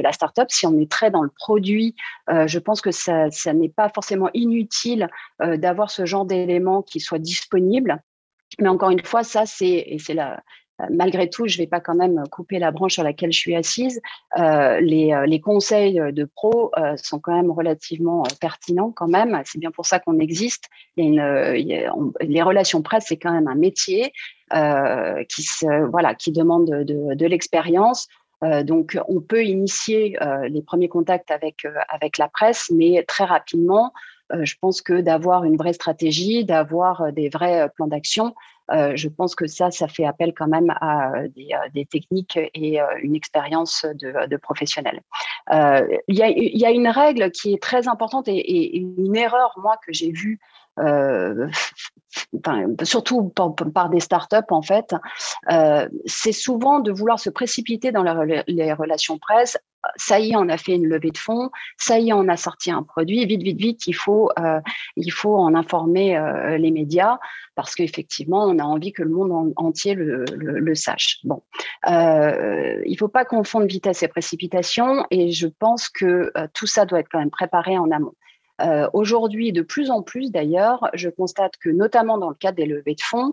la 0.00 0.12
startup. 0.12 0.50
Si 0.50 0.66
on 0.66 0.78
est 0.78 0.90
très 0.90 1.10
dans 1.10 1.22
le 1.22 1.30
produit, 1.30 1.94
je 2.28 2.58
pense 2.58 2.80
que 2.80 2.90
ça, 2.90 3.30
ça 3.30 3.52
n'est 3.52 3.68
pas 3.68 3.88
forcément 3.88 4.30
inutile 4.34 5.08
d'avoir 5.40 5.90
ce 5.90 6.06
genre 6.06 6.24
d'éléments 6.24 6.82
qui 6.82 7.00
soient 7.00 7.18
disponibles. 7.18 8.02
Mais 8.58 8.68
encore 8.68 8.90
une 8.90 9.04
fois, 9.04 9.24
ça 9.24 9.44
c'est 9.44 9.84
et 9.86 9.98
c'est 9.98 10.14
la 10.14 10.42
malgré 10.90 11.28
tout, 11.28 11.46
je 11.46 11.56
ne 11.56 11.62
vais 11.62 11.66
pas 11.66 11.80
quand 11.80 11.94
même 11.94 12.22
couper 12.30 12.58
la 12.58 12.70
branche 12.70 12.94
sur 12.94 13.02
laquelle 13.02 13.32
je 13.32 13.38
suis 13.38 13.54
assise. 13.54 14.00
Euh, 14.38 14.80
les, 14.80 15.12
euh, 15.12 15.26
les, 15.26 15.40
conseils 15.40 16.00
de 16.12 16.24
pro 16.24 16.70
euh, 16.78 16.96
sont 16.96 17.18
quand 17.18 17.34
même 17.34 17.50
relativement 17.50 18.22
pertinents 18.40 18.92
quand 18.92 19.08
même. 19.08 19.40
C'est 19.44 19.58
bien 19.58 19.70
pour 19.70 19.86
ça 19.86 19.98
qu'on 19.98 20.18
existe. 20.18 20.68
les 20.96 22.42
relations 22.42 22.82
presse, 22.82 23.06
c'est 23.08 23.16
quand 23.16 23.32
même 23.32 23.48
un 23.48 23.54
métier 23.54 24.12
qui, 25.28 25.42
se, 25.42 25.90
voilà, 25.90 26.14
qui 26.14 26.32
demande 26.32 26.70
de, 26.70 27.14
de 27.14 27.26
l'expérience. 27.26 28.08
donc, 28.62 28.98
on 29.08 29.20
peut 29.20 29.44
initier 29.44 30.16
les 30.48 30.62
premiers 30.62 30.88
contacts 30.88 31.30
avec, 31.30 31.66
avec 31.88 32.16
la 32.18 32.28
presse, 32.28 32.70
mais 32.74 33.04
très 33.06 33.24
rapidement, 33.24 33.92
je 34.30 34.54
pense 34.60 34.80
que 34.80 35.00
d'avoir 35.00 35.44
une 35.44 35.56
vraie 35.56 35.74
stratégie, 35.74 36.44
d'avoir 36.44 37.12
des 37.12 37.28
vrais 37.28 37.68
plans 37.76 37.88
d'action, 37.88 38.34
euh, 38.70 38.92
je 38.96 39.08
pense 39.08 39.34
que 39.34 39.46
ça, 39.46 39.70
ça 39.70 39.88
fait 39.88 40.04
appel 40.04 40.34
quand 40.34 40.46
même 40.46 40.70
à 40.80 41.12
euh, 41.12 41.28
euh, 41.38 41.68
des, 41.74 41.86
techniques 41.86 42.38
et 42.54 42.80
une 43.02 43.14
expérience 43.14 43.84
de, 43.84 44.26
de 44.26 44.36
professionnels. 44.36 45.00
Il 45.50 46.14
y, 46.14 46.22
a, 46.22 46.28
y, 46.28 46.66
a, 46.66 46.70
une 46.70 46.88
règle 46.88 47.30
qui 47.30 47.54
est 47.54 47.62
très 47.62 47.88
importante 47.88 48.28
et, 48.28 48.76
une 48.76 49.16
erreur, 49.16 49.54
moi, 49.56 49.76
que 49.86 49.92
j'ai 49.92 50.10
vue 50.10 50.38
surtout 52.82 53.32
par, 53.74 53.90
des 53.90 54.00
startups 54.00 54.36
en 54.50 54.62
fait, 54.62 54.94
c'est 56.06 56.32
souvent 56.32 56.80
de 56.80 56.92
vouloir 56.92 57.18
se 57.20 57.30
précipiter 57.30 57.92
dans 57.92 58.02
les 58.02 58.72
relations 58.72 59.18
presse. 59.18 59.58
Ça 59.96 60.18
y 60.18 60.32
est, 60.32 60.36
on 60.36 60.48
a 60.48 60.56
fait 60.56 60.74
une 60.74 60.86
levée 60.86 61.10
de 61.10 61.18
fonds, 61.18 61.50
ça 61.76 61.98
y 61.98 62.08
est, 62.08 62.12
on 62.12 62.28
a 62.28 62.36
sorti 62.36 62.70
un 62.70 62.82
produit, 62.82 63.24
vite, 63.26 63.42
vite, 63.42 63.58
vite, 63.58 63.86
il 63.86 63.94
faut, 63.94 64.30
euh, 64.38 64.60
il 64.96 65.12
faut 65.12 65.36
en 65.36 65.54
informer 65.54 66.16
euh, 66.16 66.58
les 66.58 66.70
médias 66.70 67.18
parce 67.54 67.74
qu'effectivement, 67.74 68.44
on 68.44 68.58
a 68.58 68.64
envie 68.64 68.92
que 68.92 69.02
le 69.02 69.10
monde 69.10 69.52
entier 69.56 69.94
le, 69.94 70.74
sache. 70.74 71.18
Bon, 71.24 71.42
euh, 71.88 72.82
il 72.86 72.92
ne 72.92 72.96
faut 72.96 73.08
pas 73.08 73.24
confondre 73.24 73.66
vitesse 73.66 74.02
et 74.02 74.08
précipitation 74.08 75.04
et 75.10 75.30
je 75.30 75.46
pense 75.46 75.88
que 75.88 76.32
tout 76.54 76.66
ça 76.66 76.84
doit 76.84 77.00
être 77.00 77.08
quand 77.10 77.18
même 77.18 77.30
préparé 77.30 77.78
en 77.78 77.90
amont. 77.90 78.14
Aujourd'hui, 78.92 79.52
de 79.52 79.62
plus 79.62 79.90
en 79.90 80.02
plus 80.02 80.32
d'ailleurs, 80.32 80.90
je 80.94 81.08
constate 81.08 81.56
que 81.58 81.68
notamment 81.68 82.18
dans 82.18 82.28
le 82.28 82.34
cadre 82.34 82.56
des 82.56 82.66
levées 82.66 82.94
de 82.94 83.02
fonds, 83.02 83.32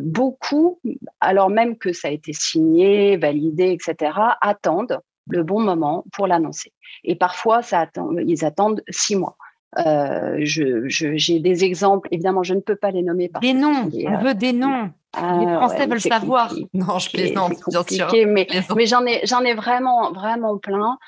beaucoup, 0.00 0.78
alors 1.20 1.48
même 1.50 1.76
que 1.78 1.92
ça 1.92 2.08
a 2.08 2.10
été 2.10 2.32
signé, 2.32 3.16
validé, 3.16 3.70
etc., 3.72 4.12
attendent 4.40 5.00
le 5.28 5.42
bon 5.42 5.60
moment 5.60 6.04
pour 6.12 6.26
l'annoncer. 6.26 6.72
Et 7.04 7.16
parfois, 7.16 7.62
ça 7.62 7.80
attend, 7.80 8.10
ils 8.18 8.44
attendent 8.44 8.82
six 8.88 9.16
mois. 9.16 9.36
j'ai 10.38 11.40
des 11.40 11.64
exemples, 11.64 12.08
évidemment, 12.12 12.42
je 12.42 12.54
ne 12.54 12.60
peux 12.60 12.76
pas 12.76 12.90
les 12.90 13.02
nommer. 13.02 13.30
des 13.40 13.54
noms, 13.54 13.90
on 13.92 14.18
veut 14.18 14.34
des 14.34 14.52
noms. 14.52 14.90
les 15.16 15.54
Français 15.54 15.86
veulent 15.86 16.00
savoir. 16.00 16.54
Non, 16.74 16.98
je 16.98 17.10
plaisante, 17.10 17.54
bien 17.68 17.82
sûr. 17.82 18.12
Mais, 18.26 18.46
mais 18.74 18.86
j'en 18.86 19.04
ai, 19.06 19.20
j'en 19.24 19.42
ai 19.42 19.54
vraiment, 19.54 20.12
vraiment 20.12 20.58
plein. 20.58 20.98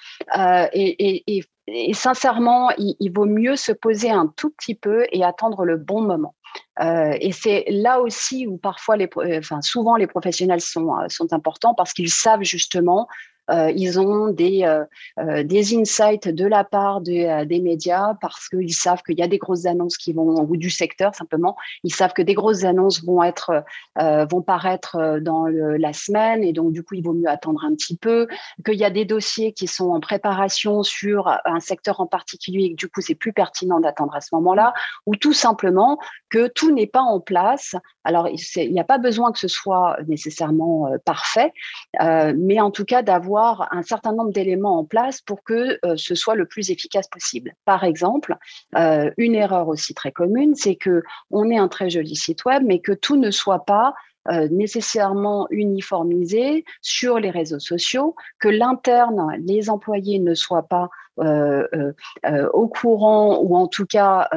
et, 0.72 1.08
et, 1.08 1.36
et, 1.36 1.44
sincèrement, 1.92 2.70
il, 2.78 3.10
vaut 3.10 3.26
mieux 3.26 3.56
se 3.56 3.72
poser 3.72 4.10
un 4.10 4.32
tout 4.36 4.50
petit 4.50 4.74
peu 4.74 5.06
et 5.12 5.24
attendre 5.24 5.64
le 5.64 5.76
bon 5.76 6.00
moment. 6.00 6.34
Euh, 6.80 7.16
et 7.20 7.32
c'est 7.32 7.64
là 7.68 8.00
aussi 8.00 8.46
où 8.46 8.56
parfois, 8.56 8.96
les, 8.96 9.08
enfin 9.38 9.60
souvent 9.60 9.96
les 9.96 10.06
professionnels 10.06 10.60
sont, 10.60 10.90
sont 11.08 11.32
importants 11.32 11.74
parce 11.74 11.92
qu'ils 11.92 12.10
savent 12.10 12.42
justement 12.42 13.06
euh, 13.06 13.37
ils 13.74 13.98
ont 13.98 14.28
des, 14.28 14.64
euh, 14.64 14.84
euh, 15.18 15.42
des 15.42 15.76
insights 15.76 16.28
de 16.28 16.46
la 16.46 16.64
part 16.64 17.00
des 17.00 17.60
médias 17.62 18.14
parce 18.20 18.48
qu'ils 18.48 18.74
savent 18.74 19.02
qu'il 19.02 19.18
y 19.18 19.22
a 19.22 19.28
des 19.28 19.38
grosses 19.38 19.66
annonces 19.66 19.96
qui 19.96 20.12
vont, 20.12 20.42
ou 20.42 20.56
du 20.56 20.70
secteur 20.70 21.14
simplement, 21.14 21.56
ils 21.84 21.94
savent 21.94 22.12
que 22.12 22.22
des 22.22 22.34
grosses 22.34 22.64
annonces 22.64 23.02
vont, 23.04 23.22
être, 23.22 23.64
vont 23.96 24.42
paraître 24.42 25.18
dans 25.20 25.46
la 25.46 25.92
semaine 25.92 26.44
et 26.44 26.52
donc 26.52 26.72
du 26.72 26.82
coup, 26.82 26.94
il 26.94 27.02
vaut 27.02 27.12
mieux 27.12 27.28
attendre 27.28 27.64
un 27.64 27.74
petit 27.74 27.96
peu, 27.96 28.26
qu'il 28.64 28.76
y 28.76 28.84
a 28.84 28.90
des 28.90 29.04
dossiers 29.04 29.52
qui 29.52 29.66
sont 29.66 29.90
en 29.90 30.00
préparation 30.00 30.82
sur 30.82 31.28
un 31.44 31.60
secteur 31.60 32.00
en 32.00 32.06
particulier 32.06 32.64
et 32.64 32.70
que 32.72 32.76
du 32.76 32.88
coup, 32.88 33.00
c'est 33.00 33.14
plus 33.14 33.32
pertinent 33.32 33.80
d'attendre 33.80 34.14
à 34.14 34.20
ce 34.20 34.34
moment-là, 34.34 34.74
ou 35.06 35.16
tout 35.16 35.32
simplement 35.32 35.98
que 36.30 36.48
tout 36.48 36.72
n'est 36.72 36.86
pas 36.86 37.02
en 37.02 37.20
place. 37.20 37.74
Alors, 38.04 38.28
il 38.28 38.72
n'y 38.72 38.80
a 38.80 38.84
pas 38.84 38.98
besoin 38.98 39.32
que 39.32 39.38
ce 39.38 39.48
soit 39.48 39.96
nécessairement 40.06 40.90
parfait, 41.04 41.52
mais 42.00 42.60
en 42.60 42.70
tout 42.70 42.84
cas 42.84 43.02
d'avoir 43.02 43.37
un 43.70 43.82
certain 43.82 44.12
nombre 44.12 44.32
d'éléments 44.32 44.78
en 44.78 44.84
place 44.84 45.20
pour 45.20 45.42
que 45.42 45.78
euh, 45.84 45.96
ce 45.96 46.14
soit 46.14 46.34
le 46.34 46.46
plus 46.46 46.70
efficace 46.70 47.08
possible. 47.08 47.54
Par 47.64 47.84
exemple, 47.84 48.36
euh, 48.76 49.10
une 49.16 49.34
erreur 49.34 49.68
aussi 49.68 49.94
très 49.94 50.12
commune, 50.12 50.54
c'est 50.54 50.76
que 50.76 51.02
on 51.30 51.50
est 51.50 51.58
un 51.58 51.68
très 51.68 51.90
joli 51.90 52.16
site 52.16 52.44
web, 52.44 52.62
mais 52.66 52.80
que 52.80 52.92
tout 52.92 53.16
ne 53.16 53.30
soit 53.30 53.64
pas 53.64 53.94
euh, 54.30 54.48
nécessairement 54.50 55.46
uniformisé 55.50 56.64
sur 56.82 57.18
les 57.18 57.30
réseaux 57.30 57.60
sociaux, 57.60 58.14
que 58.38 58.48
l'interne, 58.48 59.34
les 59.38 59.70
employés 59.70 60.18
ne 60.18 60.34
soient 60.34 60.68
pas 60.68 60.90
au 61.20 62.68
courant 62.68 63.38
ou 63.40 63.56
en 63.56 63.66
tout 63.66 63.86
cas 63.86 64.28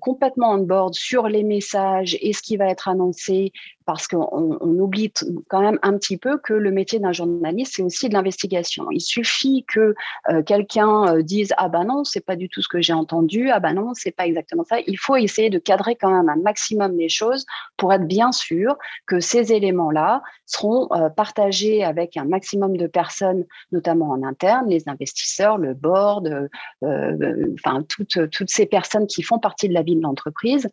complètement 0.00 0.52
on 0.52 0.58
board 0.58 0.94
sur 0.94 1.28
les 1.28 1.42
messages 1.42 2.16
et 2.20 2.32
ce 2.32 2.42
qui 2.42 2.56
va 2.56 2.66
être 2.66 2.88
annoncé 2.88 3.52
parce 3.86 4.08
qu'on 4.08 4.58
oublie 4.60 5.12
quand 5.48 5.60
même 5.60 5.78
un 5.82 5.96
petit 5.98 6.16
peu 6.16 6.38
que 6.38 6.54
le 6.54 6.70
métier 6.70 6.98
d'un 6.98 7.12
journaliste, 7.12 7.74
c'est 7.76 7.82
aussi 7.82 8.08
de 8.08 8.14
l'investigation. 8.14 8.90
Il 8.90 9.00
suffit 9.00 9.64
que 9.68 9.94
euh, 10.30 10.42
quelqu'un 10.42 11.16
euh, 11.16 11.22
dise 11.22 11.52
ah 11.58 11.68
ben 11.68 11.84
non, 11.84 12.04
c'est 12.04 12.24
pas 12.24 12.36
du 12.36 12.48
tout 12.48 12.62
ce 12.62 12.68
que 12.68 12.80
j'ai 12.80 12.92
entendu, 12.92 13.50
ah 13.50 13.60
ben 13.60 13.74
non, 13.74 13.92
c'est 13.94 14.10
pas 14.10 14.26
exactement 14.26 14.64
ça. 14.64 14.76
Il 14.86 14.98
faut 14.98 15.16
essayer 15.16 15.50
de 15.50 15.58
cadrer 15.58 15.96
quand 15.96 16.10
même 16.10 16.28
un 16.28 16.40
maximum 16.40 16.96
les 16.96 17.08
choses 17.08 17.44
pour 17.76 17.92
être 17.92 18.06
bien 18.06 18.32
sûr 18.32 18.76
que 19.06 19.20
ces 19.20 19.52
éléments-là 19.52 20.22
seront 20.46 20.88
euh, 20.92 21.10
partagés 21.10 21.84
avec 21.84 22.16
un 22.16 22.24
maximum 22.24 22.76
de 22.76 22.86
personnes, 22.86 23.44
notamment 23.72 24.10
en 24.10 24.22
interne, 24.22 24.68
les 24.68 24.88
investisseurs, 24.88 25.58
le 25.58 25.74
board, 25.74 26.03
enfin 26.12 27.82
toutes 27.88 28.50
ces 28.50 28.66
personnes 28.66 29.06
qui 29.06 29.22
font 29.22 29.38
partie 29.38 29.68
de 29.68 29.74
la 29.74 29.82
vie 29.82 29.96
de 29.96 30.02
l'entreprise 30.02 30.68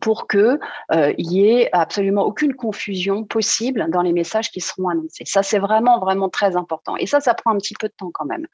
pour 0.00 0.26
que 0.26 0.58
euh, 0.92 1.12
y 1.16 1.46
ait 1.46 1.70
absolument 1.72 2.22
aucune 2.22 2.54
confusion 2.54 3.24
possible 3.24 3.86
dans 3.90 4.02
les 4.02 4.12
messages 4.12 4.50
qui 4.50 4.60
seront 4.60 4.88
annoncés. 4.88 5.24
Ça, 5.24 5.42
c'est 5.42 5.58
vraiment 5.58 5.98
vraiment 5.98 6.28
très 6.28 6.56
important. 6.56 6.96
Et 6.96 7.06
ça, 7.06 7.20
ça 7.20 7.34
prend 7.34 7.52
un 7.52 7.58
petit 7.58 7.74
peu 7.78 7.88
de 7.88 7.94
temps 7.96 8.10
quand 8.12 8.26
même. 8.26 8.46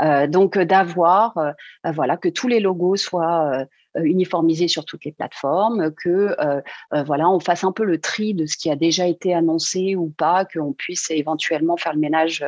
Euh, 0.00 0.26
donc 0.26 0.58
d'avoir, 0.58 1.36
euh, 1.38 1.52
voilà, 1.92 2.16
que 2.16 2.28
tous 2.28 2.48
les 2.48 2.60
logos 2.60 2.96
soient 2.96 3.52
euh, 3.52 3.64
uniformisé 4.00 4.68
sur 4.68 4.84
toutes 4.84 5.04
les 5.04 5.12
plateformes, 5.12 5.92
que 5.92 6.34
euh, 6.38 6.60
euh, 6.94 7.02
voilà, 7.02 7.28
on 7.28 7.40
fasse 7.40 7.64
un 7.64 7.72
peu 7.72 7.84
le 7.84 8.00
tri 8.00 8.34
de 8.34 8.46
ce 8.46 8.56
qui 8.56 8.70
a 8.70 8.76
déjà 8.76 9.06
été 9.06 9.34
annoncé 9.34 9.96
ou 9.96 10.10
pas, 10.10 10.44
qu'on 10.44 10.72
puisse 10.72 11.10
éventuellement 11.10 11.76
faire 11.76 11.92
le 11.92 12.00
ménage 12.00 12.44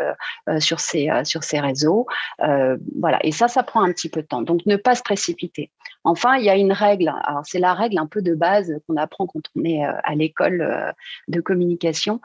sur 0.58 0.80
ces 0.80 1.10
sur 1.24 1.44
ces 1.44 1.60
réseaux. 1.60 2.06
voilà, 2.38 3.18
et 3.22 3.32
ça, 3.32 3.48
ça 3.48 3.62
prend 3.62 3.82
un 3.82 3.92
petit 3.92 4.08
peu 4.08 4.22
de 4.22 4.26
temps. 4.26 4.42
Donc 4.42 4.64
ne 4.66 4.76
pas 4.76 4.94
se 4.94 5.02
précipiter. 5.02 5.70
Enfin, 6.04 6.36
il 6.36 6.44
y 6.44 6.50
a 6.50 6.56
une 6.56 6.72
règle. 6.72 7.12
Alors 7.24 7.42
c'est 7.44 7.58
la 7.58 7.74
règle 7.74 7.98
un 7.98 8.06
peu 8.06 8.22
de 8.22 8.34
base 8.34 8.72
qu'on 8.86 8.96
apprend 8.96 9.26
quand 9.26 9.42
on 9.56 9.64
est 9.64 9.82
à 9.82 10.14
l'école 10.14 10.94
de 11.28 11.40
communication. 11.40 12.20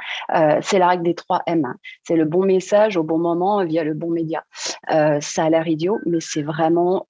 c'est 0.62 0.80
la 0.80 0.88
règle 0.88 1.04
des 1.04 1.16
trois 1.16 1.42
M. 1.46 1.74
C'est 2.04 2.16
le 2.16 2.26
bon 2.26 2.46
message 2.46 2.98
au 2.98 3.04
bon 3.04 3.18
moment 3.18 3.64
via 3.66 3.84
le 3.84 3.94
bon 3.94 4.10
média. 4.10 4.44
ça 4.88 5.44
a 5.44 5.50
l'air 5.50 5.68
idiot, 5.68 5.98
mais 6.06 6.20
c'est 6.20 6.44
vraiment 6.44 7.06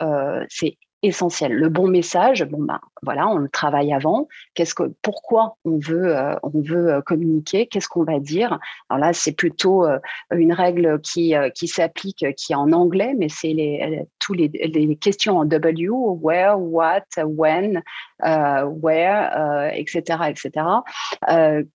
c'est 0.50 0.78
essentiel. 1.02 1.54
Le 1.54 1.70
bon 1.70 1.88
message, 1.88 2.44
bon 2.44 2.64
ben 2.64 2.80
voilà, 3.04 3.28
on 3.28 3.38
le 3.38 3.50
travaille 3.50 3.94
avant. 3.94 4.28
Qu'est-ce 4.54 4.76
que, 4.76 4.84
pourquoi 5.02 5.58
on 5.64 5.78
veut, 5.78 6.16
euh, 6.16 6.36
on 6.44 6.62
veut 6.62 6.94
euh, 6.94 7.02
communiquer? 7.02 7.68
Qu'est-ce 7.68 7.88
qu'on 7.88 8.04
va 8.04 8.20
dire? 8.20 8.60
Alors 8.90 9.06
là, 9.06 9.14
c'est 9.14 9.32
plutôt 9.32 9.86
euh, 9.86 10.00
une 10.32 10.54
règle 10.54 11.00
qui 11.02 11.34
qui 11.56 11.68
s'applique, 11.68 12.26
qui 12.36 12.54
est 12.54 12.56
en 12.56 12.72
anglais, 12.72 13.14
mais 13.18 13.30
c'est 13.30 13.54
les 13.54 14.06
tous 14.20 14.34
les, 14.34 14.48
les, 14.50 14.96
questions 14.96 15.38
en 15.38 15.46
W, 15.46 15.90
where, 15.90 16.60
what, 16.60 17.04
when, 17.18 17.82
where, 18.22 19.72
etc., 19.74 20.02
etc. 20.30 20.66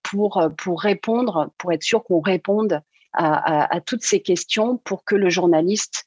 pour 0.03 0.51
pour 0.59 0.81
répondre, 0.81 1.51
pour 1.59 1.73
être 1.73 1.83
sûr 1.83 2.03
qu'on 2.05 2.21
réponde 2.21 2.81
à, 3.13 3.63
à, 3.63 3.77
à 3.77 3.81
toutes 3.81 4.03
ces 4.03 4.21
questions 4.21 4.77
pour 4.79 5.05
que 5.05 5.15
le 5.15 5.31
journaliste 5.31 6.07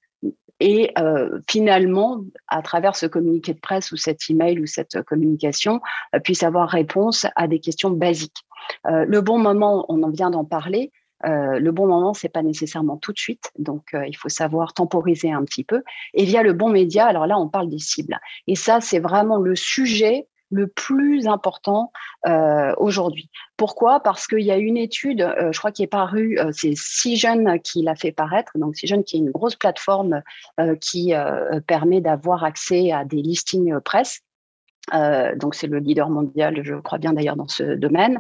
et 0.59 0.91
euh, 0.97 1.39
finalement, 1.49 2.23
à 2.47 2.61
travers 2.61 2.95
ce 2.95 3.05
communiqué 3.05 3.53
de 3.53 3.59
presse 3.59 3.91
ou 3.91 3.97
cet 3.97 4.29
email 4.29 4.59
ou 4.59 4.65
cette 4.65 5.01
communication, 5.03 5.81
euh, 6.15 6.19
puisse 6.19 6.43
avoir 6.43 6.69
réponse 6.69 7.27
à 7.35 7.47
des 7.47 7.59
questions 7.59 7.91
basiques. 7.91 8.43
Euh, 8.87 9.05
le 9.07 9.21
bon 9.21 9.37
moment, 9.37 9.85
on 9.89 10.01
en 10.03 10.09
vient 10.09 10.29
d'en 10.29 10.45
parler. 10.45 10.91
le 11.23 11.71
bon 11.71 11.87
moment, 11.87 12.13
c'est 12.13 12.29
pas 12.29 12.43
nécessairement 12.43 12.97
tout 12.97 13.11
de 13.11 13.17
suite, 13.17 13.51
donc 13.57 13.83
il 13.93 14.15
faut 14.15 14.29
savoir 14.29 14.73
temporiser 14.73 15.31
un 15.31 15.43
petit 15.45 15.63
peu. 15.63 15.81
Et 16.13 16.25
via 16.25 16.43
le 16.43 16.53
bon 16.53 16.69
média, 16.69 17.07
alors 17.07 17.25
là, 17.25 17.39
on 17.39 17.49
parle 17.49 17.69
des 17.69 17.79
cibles. 17.79 18.19
Et 18.45 18.55
ça, 18.55 18.81
c'est 18.81 18.99
vraiment 18.99 19.39
le 19.39 19.55
sujet 19.55 20.27
le 20.49 20.67
plus 20.67 21.27
important 21.27 21.91
euh, 22.27 22.73
aujourd'hui. 22.77 23.29
Pourquoi? 23.57 23.99
Parce 23.99 24.27
qu'il 24.27 24.41
y 24.41 24.51
a 24.51 24.57
une 24.57 24.77
étude, 24.77 25.21
euh, 25.21 25.51
je 25.51 25.59
crois 25.59 25.71
qui 25.71 25.83
est 25.83 25.87
parue, 25.87 26.37
euh, 26.39 26.51
c'est 26.53 26.73
Si 26.75 27.17
Jeunes 27.17 27.59
qui 27.59 27.81
l'a 27.81 27.95
fait 27.95 28.11
paraître, 28.11 28.51
donc 28.57 28.75
Si 28.75 28.87
Jeunes 28.87 29.03
qui 29.03 29.17
est 29.17 29.19
une 29.19 29.31
grosse 29.31 29.55
plateforme 29.55 30.21
qui 30.81 31.13
permet 31.67 32.01
d'avoir 32.01 32.43
accès 32.43 32.91
à 32.91 33.05
des 33.05 33.17
listings 33.17 33.79
presse. 33.81 34.21
donc 34.91 35.55
c'est 35.55 35.67
le 35.67 35.79
leader 35.79 36.09
mondial, 36.09 36.61
je 36.63 36.75
crois 36.75 36.97
bien 36.97 37.13
d'ailleurs 37.13 37.35
dans 37.35 37.47
ce 37.47 37.75
domaine. 37.75 38.19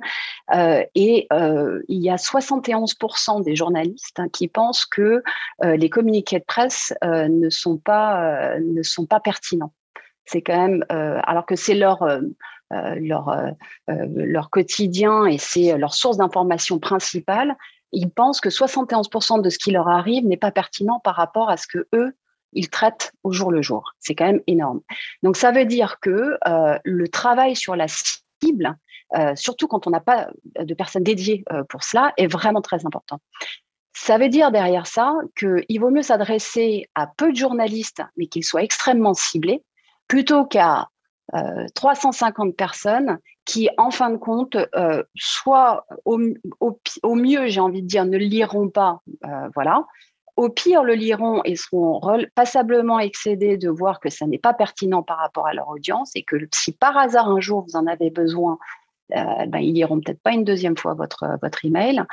et 0.53 1.27
il 1.31 2.03
y 2.03 2.09
a 2.09 2.15
71% 2.15 3.43
des 3.43 3.55
journalistes 3.55 4.19
hein, 4.19 4.29
qui 4.29 4.47
pensent 4.47 4.85
que 4.85 5.23
les 5.63 5.89
communiqués 5.89 6.39
de 6.39 6.45
presse 6.45 6.93
ne 7.03 7.49
sont 7.49 7.77
pas 7.77 8.59
pertinents. 9.23 9.73
C'est 10.27 10.41
quand 10.41 10.57
même, 10.57 10.85
euh, 10.91 11.19
alors 11.23 11.45
que 11.45 11.55
c'est 11.55 11.73
leur 11.73 12.03
euh, 12.03 12.19
euh, 12.73 12.95
leur 12.99 13.33
leur 13.89 14.49
quotidien 14.49 15.25
et 15.25 15.37
c'est 15.37 15.77
leur 15.77 15.93
source 15.93 16.17
d'information 16.17 16.79
principale, 16.79 17.55
ils 17.93 18.09
pensent 18.09 18.41
que 18.41 18.49
71% 18.49 19.41
de 19.41 19.49
ce 19.49 19.57
qui 19.57 19.71
leur 19.71 19.87
arrive 19.87 20.25
n'est 20.27 20.37
pas 20.37 20.51
pertinent 20.51 20.99
par 20.99 21.15
rapport 21.15 21.49
à 21.49 21.55
ce 21.55 21.65
que 21.65 21.87
eux 21.95 22.13
ils 22.51 22.69
traitent 22.69 23.13
au 23.23 23.31
jour 23.31 23.51
le 23.51 23.61
jour. 23.61 23.93
C'est 23.99 24.15
quand 24.15 24.25
même 24.25 24.41
énorme. 24.47 24.81
Donc 25.23 25.37
ça 25.37 25.51
veut 25.51 25.65
dire 25.65 25.99
que 26.01 26.37
le 26.83 27.07
travail 27.07 27.55
sur 27.55 27.75
la 27.75 27.87
cible, 27.87 28.75
surtout 29.35 29.67
quand 29.67 29.87
on 29.87 29.91
n'a 29.91 30.01
pas 30.01 30.29
de 30.59 30.73
personnes 30.73 31.03
dédiées 31.03 31.45
pour 31.69 31.83
cela, 31.83 32.13
est 32.17 32.27
vraiment 32.27 32.61
très 32.61 32.85
important. 32.85 33.19
Ça 33.93 34.17
veut 34.17 34.29
dire 34.29 34.51
derrière 34.51 34.87
ça 34.87 35.15
qu'il 35.37 35.79
vaut 35.79 35.89
mieux 35.89 36.03
s'adresser 36.03 36.89
à 36.95 37.07
peu 37.07 37.31
de 37.31 37.37
journalistes, 37.37 38.01
mais 38.15 38.27
qu'ils 38.27 38.45
soient 38.45 38.63
extrêmement 38.63 39.13
ciblés, 39.13 39.63
plutôt 40.07 40.45
qu'à 40.45 40.87
350 41.75 42.47
euh, 42.47 42.51
personnes 42.53 43.19
qui, 43.45 43.69
en 43.77 43.91
fin 43.91 44.09
de 44.09 44.17
compte, 44.17 44.57
euh, 44.75 45.03
soit 45.15 45.85
au, 46.05 46.17
mieux, 47.15 47.47
j'ai 47.47 47.59
envie 47.59 47.81
de 47.81 47.87
dire, 47.87 48.05
ne 48.05 48.17
liront 48.17 48.69
pas, 48.69 49.01
euh, 49.25 49.49
voilà. 49.53 49.85
Au 50.35 50.49
pire, 50.49 50.83
le 50.83 50.93
liront 50.93 51.41
et 51.45 51.55
seront 51.55 51.99
passablement 52.35 52.99
excédés 52.99 53.57
de 53.57 53.69
voir 53.69 53.99
que 53.99 54.09
ça 54.09 54.27
n'est 54.27 54.37
pas 54.37 54.53
pertinent 54.53 55.01
par 55.01 55.17
rapport 55.17 55.47
à 55.47 55.53
leur 55.53 55.67
audience 55.69 56.11
et 56.13 56.23
que 56.23 56.35
si 56.53 56.71
par 56.73 56.95
hasard 56.95 57.27
un 57.27 57.39
jour 57.39 57.65
vous 57.67 57.75
en 57.75 57.87
avez 57.87 58.11
besoin, 58.11 58.59
ben, 59.09 59.57
ils 59.57 59.73
liront 59.73 59.99
peut-être 59.99 60.21
pas 60.21 60.33
une 60.33 60.43
deuxième 60.43 60.77
fois 60.77 60.93
votre 60.93 61.39
votre 61.41 61.65
email. 61.65 62.03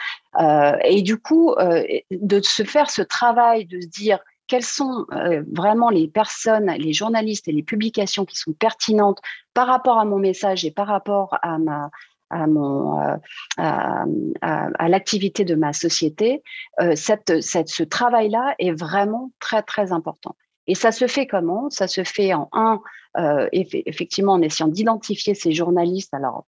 et 0.85 1.03
du 1.03 1.19
coup, 1.19 1.55
de 2.11 2.41
se 2.41 2.63
faire 2.63 2.89
ce 2.89 3.03
travail 3.03 3.67
de 3.67 3.83
se 3.83 3.89
dire 3.89 4.21
quelles 4.47 4.65
sont 4.65 5.07
euh, 5.13 5.43
vraiment 5.53 5.91
les 5.91 6.09
personnes, 6.09 6.71
les 6.73 6.93
journalistes 6.93 7.49
et 7.49 7.53
les 7.53 7.63
publications 7.63 8.25
qui 8.25 8.37
sont 8.37 8.53
pertinentes 8.53 9.21
par 9.55 9.67
rapport 9.67 9.99
à 9.99 10.05
mon 10.05 10.19
message 10.19 10.65
et 10.65 10.71
par 10.71 10.87
rapport 10.87 11.37
à 11.43 11.59
ma 11.59 11.91
à 12.31 12.47
mon 12.47 12.99
euh, 13.01 13.17
à, 13.59 14.89
l'activité 14.89 15.45
de 15.45 15.55
ma 15.55 15.73
société, 15.73 16.43
euh, 16.81 16.97
cette, 16.97 17.41
cette, 17.43 17.69
ce 17.69 17.85
travail-là 17.85 18.55
est 18.59 18.73
vraiment 18.73 19.31
très 19.39 19.63
très 19.63 19.93
important. 19.93 20.35
Et 20.67 20.75
ça 20.75 20.91
se 20.91 21.07
fait 21.07 21.27
comment? 21.27 21.71
Ça 21.71 21.87
se 21.87 22.03
fait 22.03 22.33
en 22.35 22.49
un, 22.53 22.81
effectivement, 23.53 24.33
en 24.33 24.43
essayant 24.43 24.69
d'identifier 24.69 25.35
ces 25.35 25.53
journalistes. 25.53 26.15
Alors, 26.15 26.47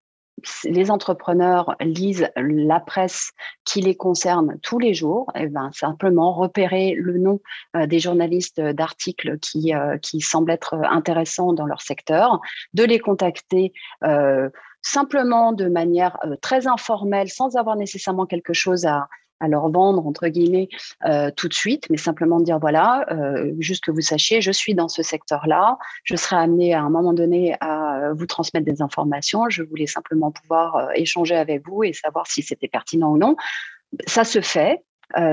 les 0.64 0.92
entrepreneurs 0.92 1.76
lisent 1.80 2.30
la 2.36 2.80
presse 2.80 3.32
qui 3.64 3.82
les 3.82 3.96
concerne 3.96 4.58
tous 4.62 4.80
les 4.80 4.94
jours, 4.94 5.32
et 5.36 5.44
eh 5.44 5.48
ben 5.48 5.72
simplement 5.74 6.34
repérer 6.34 6.96
le 6.98 7.18
nom 7.18 7.40
euh, 7.76 7.88
des 7.88 8.00
journalistes 8.00 8.62
d'articles 8.62 9.38
qui, 9.40 9.74
euh, 9.74 9.98
qui 9.98 10.22
semblent 10.22 10.52
être 10.52 10.76
intéressants 10.76 11.54
dans 11.54 11.66
leur 11.66 11.82
secteur, 11.82 12.40
de 12.74 12.84
les 12.84 13.00
contacter 13.00 13.74
euh, 14.04 14.50
simplement 14.82 15.52
de 15.52 15.68
manière 15.68 16.20
très 16.42 16.68
informelle, 16.68 17.30
sans 17.30 17.56
avoir 17.56 17.76
nécessairement 17.76 18.26
quelque 18.26 18.54
chose 18.54 18.86
à, 18.86 19.08
à 19.40 19.48
leur 19.48 19.70
vendre, 19.70 20.06
entre 20.06 20.28
guillemets, 20.28 20.70
euh, 21.06 21.30
tout 21.36 21.48
de 21.48 21.54
suite, 21.54 21.88
mais 21.90 21.98
simplement 21.98 22.40
dire, 22.40 22.60
voilà, 22.60 23.06
euh, 23.12 23.54
juste 23.60 23.84
que 23.84 23.92
vous 23.92 24.02
sachiez, 24.02 24.42
je 24.42 24.52
suis 24.52 24.76
dans 24.76 24.88
ce 24.88 25.04
secteur-là, 25.04 25.78
je 26.04 26.16
serai 26.16 26.38
amené 26.38 26.74
à 26.74 26.82
un 26.82 26.90
moment 26.90 27.14
donné 27.14 27.56
à 27.60 28.12
vous 28.14 28.26
transmettre 28.26 28.66
des 28.66 28.82
informations, 28.82 29.50
je 29.50 29.64
voulais 29.64 29.88
simplement 29.88 30.32
pouvoir 30.32 30.76
euh, 30.76 30.88
échanger 30.96 31.36
avec 31.36 31.68
vous 31.68 31.84
et 31.84 31.94
savoir 31.94 32.28
si 32.28 32.42
c'était 32.42 32.68
pertinent 32.68 33.12
ou 33.12 33.18
non. 33.18 33.36
Ça 34.08 34.24
se 34.24 34.42
fait, 34.42 34.84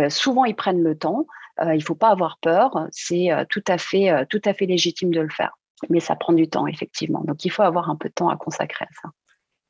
souvent 0.09 0.45
ils 0.45 0.55
prennent 0.55 0.83
le 0.83 0.97
temps, 0.97 1.27
il 1.61 1.79
ne 1.79 1.81
faut 1.81 1.95
pas 1.95 2.11
avoir 2.11 2.39
peur, 2.39 2.87
c'est 2.93 3.31
tout, 3.49 3.65
à 3.67 3.79
fait, 3.79 4.27
tout 4.29 4.41
à 4.45 4.53
fait 4.53 4.67
légitime 4.67 5.11
de 5.11 5.21
le 5.21 5.31
faire. 5.31 5.59
Mais 5.89 5.99
ça 5.99 6.15
prend 6.15 6.33
du 6.33 6.49
temps, 6.49 6.69
effectivement. 6.69 7.23
Donc, 7.25 7.45
il 7.45 7.51
faut 7.51 7.63
avoir 7.63 7.91
un 7.91 7.97
peu 7.97 8.09
de 8.09 8.15
temps 8.15 8.29
à 8.29 8.37
consacrer 8.37 8.85
à 8.85 8.95
ça. 9.03 9.09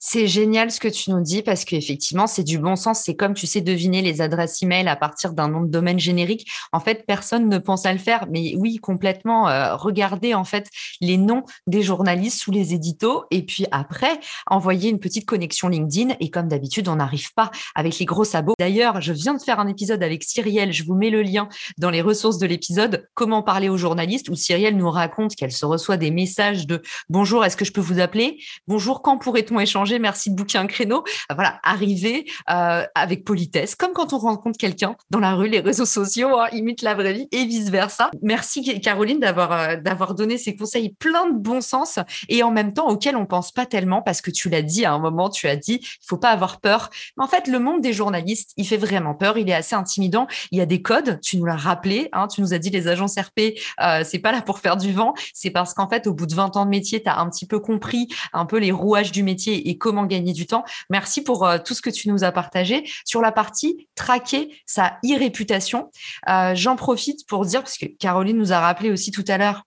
C'est 0.05 0.27
génial 0.27 0.73
ce 0.73 0.81
que 0.81 0.89
tu 0.89 1.13
nous 1.13 1.21
dis 1.21 1.43
parce 1.43 1.65
qu'effectivement, 1.65 2.27
c'est 2.27 2.43
du 2.43 2.59
bon 2.59 2.75
sens. 2.75 3.03
C'est 3.05 3.15
comme 3.15 3.35
tu 3.35 3.47
sais 3.47 3.61
deviner 3.61 4.03
les 4.03 4.21
adresses 4.21 4.61
email 4.61 4.89
à 4.89 4.97
partir 4.97 5.33
d'un 5.33 5.47
nom 5.47 5.61
de 5.61 5.71
domaine 5.71 6.01
générique. 6.01 6.51
En 6.73 6.81
fait, 6.81 7.07
personne 7.07 7.49
ne 7.49 7.59
pense 7.59 7.87
à 7.87 7.93
le 7.93 8.01
faire. 8.01 8.27
Mais 8.29 8.57
oui, 8.57 8.79
complètement. 8.79 9.49
Euh, 9.49 9.77
regardez 9.77 10.35
en 10.35 10.43
fait 10.43 10.69
les 11.01 11.19
noms 11.19 11.45
des 11.69 11.83
journalistes 11.83 12.41
sous 12.41 12.51
les 12.51 12.75
éditos 12.75 13.27
et 13.31 13.43
puis 13.45 13.65
après, 13.71 14.19
envoyer 14.49 14.91
une 14.91 14.99
petite 14.99 15.25
connexion 15.25 15.69
LinkedIn. 15.69 16.17
Et 16.19 16.31
comme 16.31 16.49
d'habitude, 16.49 16.89
on 16.89 16.97
n'arrive 16.97 17.33
pas 17.35 17.53
avec 17.77 17.97
les 18.01 18.05
gros 18.05 18.25
sabots. 18.25 18.55
D'ailleurs, 18.59 19.01
je 19.01 19.13
viens 19.13 19.35
de 19.35 19.41
faire 19.41 19.61
un 19.61 19.69
épisode 19.69 20.03
avec 20.03 20.25
Cyrielle. 20.25 20.73
Je 20.73 20.83
vous 20.83 20.97
mets 20.97 21.11
le 21.11 21.23
lien 21.23 21.49
dans 21.79 21.91
les 21.91 22.03
ressources 22.03 22.39
de 22.39 22.47
l'épisode. 22.49 23.09
Comment 23.15 23.45
parler 23.45 23.69
aux 23.69 23.79
journalistes 23.79 24.31
où 24.31 24.35
Cyrielle 24.35 24.77
nous 24.77 24.91
raconte 24.91 25.37
qu'elle 25.37 25.53
se 25.53 25.65
reçoit 25.65 25.97
des 25.97 26.11
messages 26.11 26.67
de 26.67 26.83
bonjour, 27.09 27.45
est-ce 27.45 27.57
que 27.57 27.65
je 27.65 27.71
peux 27.71 27.81
vous 27.81 28.01
appeler? 28.01 28.41
Bonjour, 28.67 29.01
quand 29.03 29.17
pourrait-on 29.17 29.61
échanger? 29.61 29.92
Merci 29.99 30.31
de 30.31 30.37
booker 30.37 30.59
un 30.59 30.67
créneau. 30.67 31.05
Euh, 31.31 31.35
voilà, 31.35 31.61
arriver 31.63 32.27
euh, 32.51 32.85
avec 32.95 33.25
politesse, 33.25 33.75
comme 33.75 33.93
quand 33.93 34.13
on 34.13 34.19
rencontre 34.19 34.59
quelqu'un 34.59 34.97
dans 35.11 35.21
la 35.21 35.35
rue, 35.35 35.49
les 35.49 35.61
réseaux 35.61 35.87
sociaux 35.87 36.39
hein, 36.39 36.49
imitent 36.53 36.83
la 36.83 36.95
vraie 36.95 37.13
vie 37.13 37.29
et 37.33 37.45
vice 37.45 37.71
versa. 37.71 38.11
Merci 38.23 38.81
Caroline 38.81 39.21
d'avoir 39.21 39.53
euh, 39.53 39.77
d'avoir 39.77 40.15
donné 40.15 40.39
ces 40.39 40.57
conseils 40.57 40.95
plein 40.99 41.31
de 41.31 41.39
bon 41.39 41.61
sens 41.61 41.99
et 42.29 42.43
en 42.43 42.51
même 42.51 42.73
temps 42.73 42.89
auxquels 42.89 43.17
on 43.17 43.27
pense 43.27 43.53
pas 43.53 43.67
tellement 43.67 44.03
parce 44.03 44.21
que 44.21 44.31
tu 44.31 44.49
l'as 44.49 44.63
dit 44.63 44.85
à 44.85 44.93
un 44.93 44.99
moment, 44.99 45.31
tu 45.31 45.49
as 45.49 45.57
dit, 45.57 45.81
il 45.83 46.07
faut 46.07 46.19
pas 46.19 46.31
avoir 46.31 46.61
peur. 46.61 46.91
Mais 47.17 47.25
en 47.25 47.29
fait, 47.29 47.49
le 47.49 47.59
monde 47.59 47.81
des 47.81 47.93
journalistes, 47.93 48.53
il 48.57 48.67
fait 48.67 48.77
vraiment 48.77 49.15
peur. 49.15 49.39
Il 49.39 49.49
est 49.49 49.55
assez 49.55 49.75
intimidant. 49.75 50.27
Il 50.51 50.59
y 50.59 50.61
a 50.61 50.67
des 50.67 50.83
codes. 50.83 51.21
Tu 51.23 51.37
nous 51.37 51.45
l'as 51.45 51.57
rappelé. 51.57 52.09
Hein, 52.13 52.29
tu 52.29 52.41
nous 52.41 52.55
as 52.55 52.59
dit 52.59 52.71
les 52.71 52.89
agences 52.89 53.19
RP, 53.19 53.59
euh, 53.81 54.03
c'est 54.05 54.19
pas 54.19 54.33
là 54.33 54.43
pour 54.43 54.59
faire 54.59 54.77
du 54.77 54.93
vent. 54.93 55.15
C'est 55.35 55.51
parce 55.51 55.75
qu'en 55.75 55.89
fait, 55.89 56.07
au 56.07 56.15
bout 56.15 56.27
de 56.27 56.35
20 56.35 56.57
ans 56.57 56.65
de 56.65 56.71
métier, 56.71 57.03
tu 57.03 57.09
as 57.09 57.19
un 57.19 57.29
petit 57.29 57.47
peu 57.47 57.61
compris 57.61 58.09
un 58.33 58.47
peu 58.47 58.59
les 58.59 58.73
rouages 58.73 59.13
du 59.13 59.23
métier 59.23 59.69
et 59.69 59.79
comment 59.83 60.07
gagner 60.07 60.33
du 60.33 60.47
temps. 60.47 60.65
Merci 60.89 61.23
pour 61.23 61.45
euh, 61.45 61.59
tout 61.59 61.75
ce 61.75 61.83
que 61.83 61.91
tu 61.91 62.09
nous 62.09 62.25
as 62.25 62.33
partagé. 62.33 62.89
Sur 63.05 63.21
la 63.21 63.33
partie 63.33 63.89
traquer 63.97 64.55
sa 64.65 64.99
e-réputation, 65.05 65.91
euh, 66.29 66.55
j'en 66.55 66.77
profite 66.77 67.27
pour 67.27 67.45
dire, 67.45 67.63
parce 67.63 67.77
que 67.77 67.87
Caroline 67.87 68.39
nous 68.39 68.53
a 68.53 68.61
rappelé 68.61 68.91
aussi 68.91 69.11
tout 69.11 69.25
à 69.27 69.37
l'heure, 69.37 69.65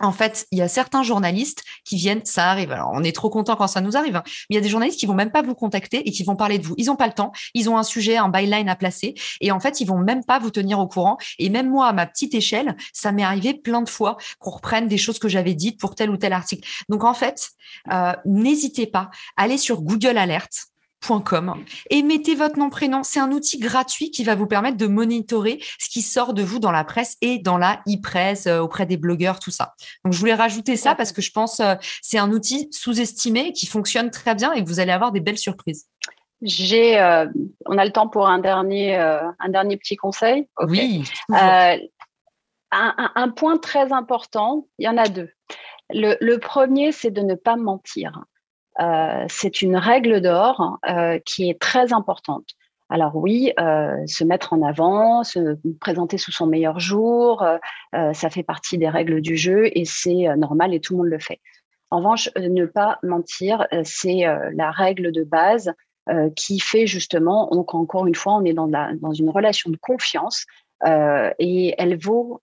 en 0.00 0.12
fait, 0.12 0.46
il 0.50 0.58
y 0.58 0.62
a 0.62 0.68
certains 0.68 1.02
journalistes 1.02 1.62
qui 1.84 1.96
viennent, 1.96 2.24
ça 2.24 2.50
arrive. 2.50 2.70
Alors, 2.72 2.90
on 2.92 3.02
est 3.02 3.14
trop 3.14 3.30
content 3.30 3.56
quand 3.56 3.66
ça 3.66 3.80
nous 3.80 3.96
arrive, 3.96 4.16
hein, 4.16 4.22
mais 4.26 4.32
il 4.50 4.54
y 4.56 4.58
a 4.58 4.60
des 4.60 4.68
journalistes 4.68 4.98
qui 4.98 5.06
vont 5.06 5.14
même 5.14 5.30
pas 5.30 5.42
vous 5.42 5.54
contacter 5.54 6.06
et 6.06 6.12
qui 6.12 6.24
vont 6.24 6.36
parler 6.36 6.58
de 6.58 6.66
vous. 6.66 6.74
Ils 6.76 6.90
ont 6.90 6.96
pas 6.96 7.06
le 7.06 7.12
temps, 7.12 7.32
ils 7.54 7.70
ont 7.70 7.78
un 7.78 7.82
sujet, 7.82 8.16
un 8.16 8.28
byline 8.28 8.68
à 8.68 8.76
placer, 8.76 9.14
et 9.40 9.52
en 9.52 9.60
fait, 9.60 9.80
ils 9.80 9.86
vont 9.86 9.98
même 9.98 10.24
pas 10.24 10.38
vous 10.38 10.50
tenir 10.50 10.78
au 10.78 10.86
courant. 10.86 11.16
Et 11.38 11.48
même 11.48 11.70
moi, 11.70 11.88
à 11.88 11.92
ma 11.92 12.06
petite 12.06 12.34
échelle, 12.34 12.76
ça 12.92 13.12
m'est 13.12 13.22
arrivé 13.22 13.54
plein 13.54 13.82
de 13.82 13.88
fois 13.88 14.16
qu'on 14.38 14.50
reprenne 14.50 14.88
des 14.88 14.98
choses 14.98 15.18
que 15.18 15.28
j'avais 15.28 15.54
dites 15.54 15.80
pour 15.80 15.94
tel 15.94 16.10
ou 16.10 16.16
tel 16.16 16.32
article. 16.32 16.68
Donc, 16.88 17.04
en 17.04 17.14
fait, 17.14 17.50
euh, 17.92 18.12
n'hésitez 18.24 18.86
pas, 18.86 19.10
allez 19.36 19.58
sur 19.58 19.80
Google 19.82 20.18
Alert 20.18 20.68
et 21.90 22.02
mettez 22.02 22.34
votre 22.34 22.58
nom 22.58 22.70
prénom. 22.70 23.02
C'est 23.02 23.20
un 23.20 23.30
outil 23.32 23.58
gratuit 23.58 24.10
qui 24.10 24.24
va 24.24 24.34
vous 24.34 24.46
permettre 24.46 24.76
de 24.76 24.86
monitorer 24.86 25.60
ce 25.78 25.88
qui 25.88 26.02
sort 26.02 26.34
de 26.34 26.42
vous 26.42 26.58
dans 26.58 26.72
la 26.72 26.84
presse 26.84 27.16
et 27.20 27.38
dans 27.38 27.58
la 27.58 27.80
e-presse 27.88 28.46
euh, 28.46 28.60
auprès 28.60 28.86
des 28.86 28.96
blogueurs, 28.96 29.38
tout 29.38 29.50
ça. 29.50 29.74
Donc 30.04 30.12
je 30.12 30.18
voulais 30.18 30.34
rajouter 30.34 30.76
ça 30.76 30.94
parce 30.94 31.12
que 31.12 31.22
je 31.22 31.30
pense 31.32 31.60
euh, 31.60 31.74
c'est 32.02 32.18
un 32.18 32.30
outil 32.32 32.68
sous-estimé 32.72 33.52
qui 33.52 33.66
fonctionne 33.66 34.10
très 34.10 34.34
bien 34.34 34.52
et 34.52 34.62
que 34.62 34.68
vous 34.68 34.80
allez 34.80 34.92
avoir 34.92 35.12
des 35.12 35.20
belles 35.20 35.38
surprises. 35.38 35.86
J'ai, 36.42 36.98
euh, 36.98 37.26
on 37.66 37.78
a 37.78 37.84
le 37.84 37.92
temps 37.92 38.08
pour 38.08 38.28
un 38.28 38.38
dernier, 38.38 38.94
un 38.96 39.48
dernier 39.48 39.76
petit 39.78 39.96
conseil. 39.96 40.46
Oui. 40.60 41.04
Un, 42.72 43.30
point 43.30 43.56
très 43.56 43.92
important, 43.92 44.66
il 44.78 44.84
y 44.84 44.88
en 44.88 44.98
a 44.98 45.08
deux. 45.08 45.30
le 45.90 46.36
premier, 46.36 46.92
c'est 46.92 47.10
de 47.10 47.22
ne 47.22 47.34
pas 47.34 47.56
mentir. 47.56 48.24
Euh, 48.80 49.24
c'est 49.28 49.62
une 49.62 49.76
règle 49.76 50.20
d'or 50.20 50.78
euh, 50.88 51.18
qui 51.24 51.48
est 51.48 51.58
très 51.60 51.92
importante. 51.92 52.44
Alors 52.88 53.16
oui, 53.16 53.52
euh, 53.58 53.96
se 54.06 54.22
mettre 54.22 54.52
en 54.52 54.62
avant, 54.62 55.24
se 55.24 55.56
présenter 55.80 56.18
sous 56.18 56.30
son 56.30 56.46
meilleur 56.46 56.78
jour, 56.78 57.44
ça 57.92 58.30
fait 58.30 58.44
partie 58.44 58.78
des 58.78 58.88
règles 58.88 59.20
du 59.20 59.36
jeu 59.36 59.70
et 59.76 59.84
c'est 59.84 60.28
normal 60.36 60.72
et 60.72 60.80
tout 60.80 60.92
le 60.92 60.98
monde 60.98 61.08
le 61.08 61.18
fait. 61.18 61.40
En 61.90 61.98
revanche, 61.98 62.30
ne 62.36 62.64
pas 62.64 63.00
mentir, 63.02 63.66
c'est 63.82 64.24
la 64.54 64.70
règle 64.70 65.10
de 65.10 65.24
base 65.24 65.72
qui 66.36 66.60
fait 66.60 66.86
justement, 66.86 67.48
donc 67.50 67.74
encore 67.74 68.06
une 68.06 68.14
fois, 68.14 68.34
on 68.34 68.44
est 68.44 68.52
dans, 68.52 68.68
dans 68.68 69.12
une 69.12 69.30
relation 69.30 69.68
de 69.68 69.76
confiance 69.76 70.44
et 70.86 71.74
elle 71.78 71.98
vaut 71.98 72.40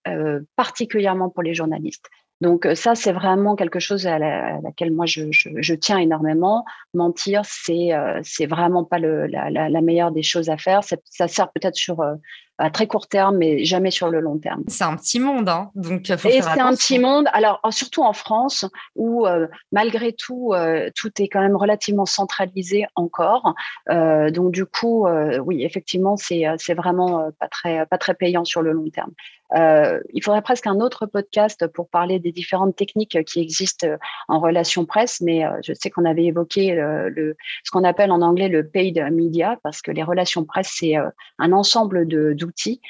particulièrement 0.58 1.30
pour 1.30 1.43
les 1.43 1.54
journalistes. 1.54 2.10
Donc 2.43 2.65
euh, 2.65 2.75
ça, 2.75 2.93
c'est 2.93 3.13
vraiment 3.13 3.56
quelque 3.56 3.79
chose 3.79 4.06
à, 4.06 4.19
laquelle 4.19 4.91
moi 4.91 5.06
je, 5.06 5.73
tiens 5.75 5.97
énormément. 5.97 6.65
Mentir, 6.93 7.43
c'est 7.45 7.93
euh, 7.93 8.19
c'est 8.21 8.47
vraiment 8.47 8.84
pas 8.84 8.99
la, 8.99 9.82
meilleure 9.82 10.12
des 10.12 10.23
choses 10.23 10.49
à 10.49 10.58
faire. 10.58 10.82
Ça 10.84 11.27
sert 11.29 11.49
peut-être 11.53 11.77
sur 11.77 12.01
euh, 12.01 12.15
à 12.57 12.69
très 12.69 12.87
court 12.87 13.07
terme, 13.07 13.37
mais 13.37 13.65
jamais 13.65 13.91
sur 13.91 14.09
le 14.09 14.19
long 14.19 14.37
terme. 14.37 14.63
C'est 14.67 14.83
un 14.83 14.95
petit 14.95 15.19
monde, 15.19 15.49
hein 15.49 15.71
donc 15.75 16.07
faut 16.17 16.29
Et 16.29 16.41
c'est 16.41 16.59
un 16.59 16.73
petit 16.73 16.99
monde. 16.99 17.27
Alors 17.33 17.59
surtout 17.71 18.03
en 18.03 18.13
France, 18.13 18.65
où 18.95 19.25
malgré 19.71 20.13
tout, 20.13 20.53
tout 20.95 21.11
est 21.19 21.27
quand 21.27 21.41
même 21.41 21.55
relativement 21.55 22.05
centralisé 22.05 22.85
encore. 22.95 23.55
donc 23.89 24.51
du 24.51 24.65
coup, 24.65 25.07
oui, 25.45 25.63
effectivement, 25.63 26.15
c'est 26.15 26.43
c'est 26.57 26.73
vraiment 26.73 27.31
pas 27.39 27.47
très 27.47 27.85
pas 27.85 27.97
très 27.97 28.13
payant 28.13 28.45
sur 28.45 28.61
le 28.61 28.71
long 28.71 28.89
terme. 28.89 29.11
Euh, 29.55 29.99
il 30.13 30.23
faudrait 30.23 30.41
presque 30.41 30.67
un 30.67 30.79
autre 30.79 31.05
podcast 31.05 31.67
pour 31.67 31.89
parler 31.89 32.19
des 32.19 32.31
différentes 32.31 32.75
techniques 32.75 33.23
qui 33.25 33.39
existent 33.39 33.87
en 34.27 34.39
relation 34.39 34.85
presse, 34.85 35.21
mais 35.21 35.45
euh, 35.45 35.51
je 35.63 35.73
sais 35.73 35.89
qu'on 35.89 36.05
avait 36.05 36.25
évoqué 36.25 36.73
euh, 36.73 37.09
le, 37.09 37.35
ce 37.63 37.71
qu'on 37.71 37.83
appelle 37.83 38.11
en 38.11 38.21
anglais 38.21 38.47
le 38.47 38.67
paid 38.67 38.99
media, 39.11 39.57
parce 39.63 39.81
que 39.81 39.91
les 39.91 40.03
relations 40.03 40.43
presse, 40.43 40.71
c'est 40.73 40.95
un 41.39 41.51
ensemble 41.51 42.07
d'outils. 42.43 42.82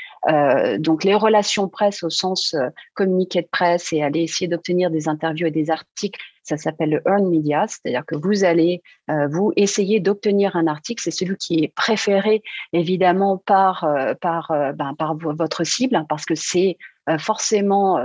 donc 0.79 1.03
les 1.03 1.15
relations 1.15 1.67
presse 1.67 2.03
au 2.03 2.09
sens 2.09 2.55
communiqué 2.93 3.41
de 3.41 3.47
presse 3.47 3.93
et 3.93 4.01
aller 4.01 4.21
essayer 4.21 4.47
d'obtenir 4.47 4.89
des 4.89 5.07
interviews 5.07 5.47
et 5.47 5.51
des 5.51 5.69
articles 5.69 6.19
ça 6.43 6.57
s'appelle 6.57 6.89
le 6.89 7.01
earn 7.05 7.27
media, 7.29 7.65
c'est-à-dire 7.67 8.05
que 8.05 8.15
vous 8.15 8.43
allez 8.43 8.83
euh, 9.09 9.27
vous 9.27 9.53
essayer 9.55 9.99
d'obtenir 10.01 10.55
un 10.55 10.67
article. 10.67 11.01
C'est 11.01 11.11
celui 11.11 11.37
qui 11.37 11.63
est 11.63 11.73
préféré 11.73 12.43
évidemment 12.73 13.37
par 13.37 13.85
euh, 13.85 14.13
par 14.13 14.51
euh, 14.51 14.73
ben, 14.73 14.93
votre 14.99 15.63
cible 15.63 15.95
hein, 15.95 16.05
parce 16.07 16.25
que 16.25 16.35
c'est 16.35 16.77
forcément, 17.19 17.99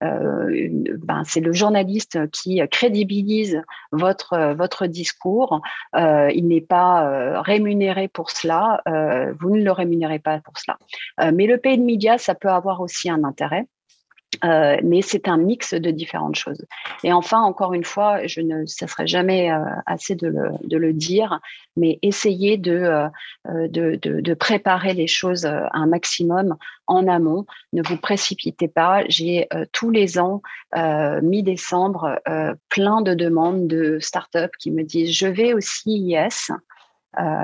ben, 0.00 1.22
c'est 1.24 1.40
le 1.40 1.52
journaliste 1.52 2.30
qui 2.30 2.60
crédibilise 2.70 3.62
votre 3.92 4.54
votre 4.54 4.86
discours. 4.86 5.60
il 5.94 6.46
n'est 6.48 6.60
pas 6.60 7.42
rémunéré 7.42 8.08
pour 8.08 8.30
cela. 8.30 8.80
vous 9.40 9.56
ne 9.56 9.62
le 9.62 9.72
rémunérez 9.72 10.18
pas 10.18 10.40
pour 10.40 10.54
cela. 10.58 10.78
mais 11.32 11.46
le 11.46 11.58
paid 11.58 11.82
media, 11.82 12.18
ça 12.18 12.34
peut 12.34 12.50
avoir 12.50 12.80
aussi 12.80 13.10
un 13.10 13.24
intérêt. 13.24 13.66
Euh, 14.44 14.76
mais 14.82 15.02
c'est 15.02 15.28
un 15.28 15.36
mix 15.36 15.72
de 15.72 15.90
différentes 15.90 16.34
choses. 16.34 16.64
Et 17.04 17.12
enfin, 17.12 17.40
encore 17.40 17.74
une 17.74 17.84
fois, 17.84 18.26
je 18.26 18.40
ne 18.40 18.66
cesserai 18.66 19.06
jamais 19.06 19.52
euh, 19.52 19.58
assez 19.86 20.16
de 20.16 20.26
le, 20.26 20.50
de 20.64 20.76
le, 20.76 20.92
dire, 20.92 21.38
mais 21.76 22.00
essayez 22.02 22.56
de, 22.56 22.72
euh, 22.72 23.08
de, 23.68 23.96
de, 24.02 24.20
de, 24.20 24.34
préparer 24.34 24.94
les 24.94 25.06
choses 25.06 25.46
un 25.46 25.86
maximum 25.86 26.56
en 26.88 27.06
amont. 27.06 27.46
Ne 27.72 27.82
vous 27.82 27.96
précipitez 27.96 28.68
pas. 28.68 29.04
J'ai 29.08 29.48
tous 29.72 29.90
les 29.90 30.18
ans, 30.18 30.42
mi-décembre, 30.74 32.20
plein 32.68 33.00
de 33.00 33.14
demandes 33.14 33.68
de 33.68 33.98
startups 34.00 34.56
qui 34.58 34.70
me 34.70 34.82
disent 34.82 35.12
je 35.12 35.26
vais 35.26 35.54
au 35.54 35.60
CIS. 35.60 36.50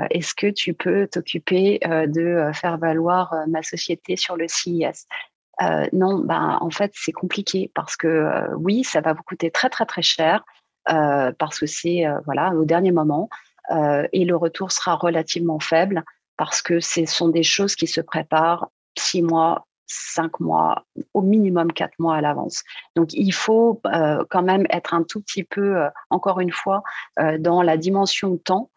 Est-ce 0.09 0.33
que 0.35 0.47
tu 0.47 0.73
peux 0.73 1.07
t'occuper 1.07 1.79
de 1.83 2.51
faire 2.53 2.77
valoir 2.77 3.33
ma 3.47 3.63
société 3.63 4.15
sur 4.15 4.35
le 4.35 4.47
CIS 4.47 5.07
non, 5.93 6.19
ben, 6.19 6.57
en 6.61 6.69
fait, 6.69 6.91
c'est 6.95 7.11
compliqué 7.11 7.71
parce 7.73 7.95
que 7.95 8.53
oui, 8.55 8.83
ça 8.83 9.01
va 9.01 9.13
vous 9.13 9.23
coûter 9.23 9.51
très, 9.51 9.69
très, 9.69 9.85
très 9.85 10.01
cher 10.01 10.43
parce 10.85 11.59
que 11.59 11.65
c'est 11.65 12.05
voilà, 12.25 12.53
au 12.55 12.65
dernier 12.65 12.91
moment 12.91 13.29
et 13.69 14.25
le 14.25 14.35
retour 14.35 14.71
sera 14.71 14.95
relativement 14.95 15.59
faible 15.59 16.03
parce 16.37 16.61
que 16.61 16.79
ce 16.79 17.05
sont 17.05 17.27
des 17.27 17.43
choses 17.43 17.75
qui 17.75 17.87
se 17.87 17.99
préparent 17.99 18.69
six 18.97 19.21
mois, 19.21 19.67
cinq 19.89 20.39
mois, 20.39 20.85
au 21.13 21.21
minimum 21.21 21.73
quatre 21.73 21.97
mois 21.99 22.15
à 22.15 22.21
l'avance. 22.21 22.63
Donc, 22.95 23.13
il 23.13 23.31
faut 23.31 23.81
euh, 23.87 24.23
quand 24.29 24.43
même 24.43 24.65
être 24.69 24.93
un 24.93 25.03
tout 25.03 25.21
petit 25.21 25.43
peu, 25.43 25.77
euh, 25.77 25.89
encore 26.09 26.39
une 26.39 26.51
fois, 26.51 26.83
euh, 27.19 27.37
dans 27.37 27.61
la 27.61 27.77
dimension 27.77 28.37
temps 28.37 28.69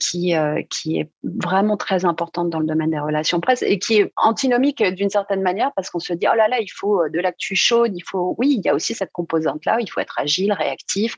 qui, 0.00 0.34
qui 0.68 0.98
est 0.98 1.12
vraiment 1.22 1.76
très 1.76 2.04
importante 2.04 2.50
dans 2.50 2.58
le 2.58 2.66
domaine 2.66 2.90
des 2.90 2.98
relations 2.98 3.38
presse 3.40 3.62
et 3.62 3.78
qui 3.78 3.98
est 3.98 4.12
antinomique 4.16 4.82
d'une 4.82 5.10
certaine 5.10 5.42
manière 5.42 5.70
parce 5.76 5.90
qu'on 5.90 6.00
se 6.00 6.12
dit, 6.12 6.26
oh 6.28 6.34
là 6.34 6.48
là, 6.48 6.58
il 6.58 6.72
faut 6.72 7.08
de 7.08 7.20
l'actu 7.20 7.54
chaude, 7.54 7.92
il 7.94 8.02
faut, 8.02 8.34
oui, 8.38 8.56
il 8.56 8.66
y 8.66 8.68
a 8.68 8.74
aussi 8.74 8.94
cette 8.94 9.12
composante-là, 9.12 9.76
il 9.80 9.88
faut 9.88 10.00
être 10.00 10.18
agile, 10.18 10.52
réactif. 10.52 11.16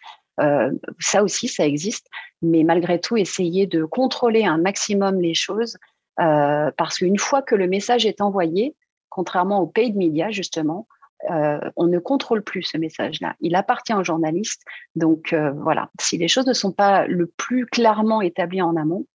ça 0.99 1.23
aussi, 1.23 1.49
ça 1.49 1.64
existe, 1.64 2.09
mais 2.42 2.62
malgré 2.62 3.01
tout, 3.01 3.16
essayer 3.16 3.66
de 3.66 3.85
contrôler 3.87 4.45
un 4.45 4.59
maximum 4.59 5.18
les 5.18 5.35
choses 5.35 5.79
parce 6.16 6.99
qu'une 6.99 7.18
fois 7.18 7.40
que 7.40 7.55
le 7.55 7.68
message 7.68 8.05
est 8.05 8.21
envoyé, 8.21 8.77
contrairement 9.12 9.61
aux 9.61 9.66
paid 9.66 9.94
media, 9.94 10.31
justement, 10.31 10.87
euh, 11.31 11.61
on 11.77 11.87
ne 11.87 11.98
contrôle 11.98 12.42
plus 12.42 12.62
ce 12.62 12.79
message-là. 12.79 13.37
Il 13.40 13.55
appartient 13.55 13.94
aux 13.94 14.03
journalistes. 14.03 14.62
Donc 14.96 15.33
euh, 15.33 15.53
voilà, 15.53 15.90
si 16.01 16.16
les 16.16 16.29
choses 16.29 16.46
ne 16.46 16.55
sont 16.55 16.72
pas 16.72 17.07
le 17.07 17.27
plus 17.27 17.66
clairement 17.66 18.22
établies 18.22 18.62
en 18.62 18.75
amont, 18.75 19.07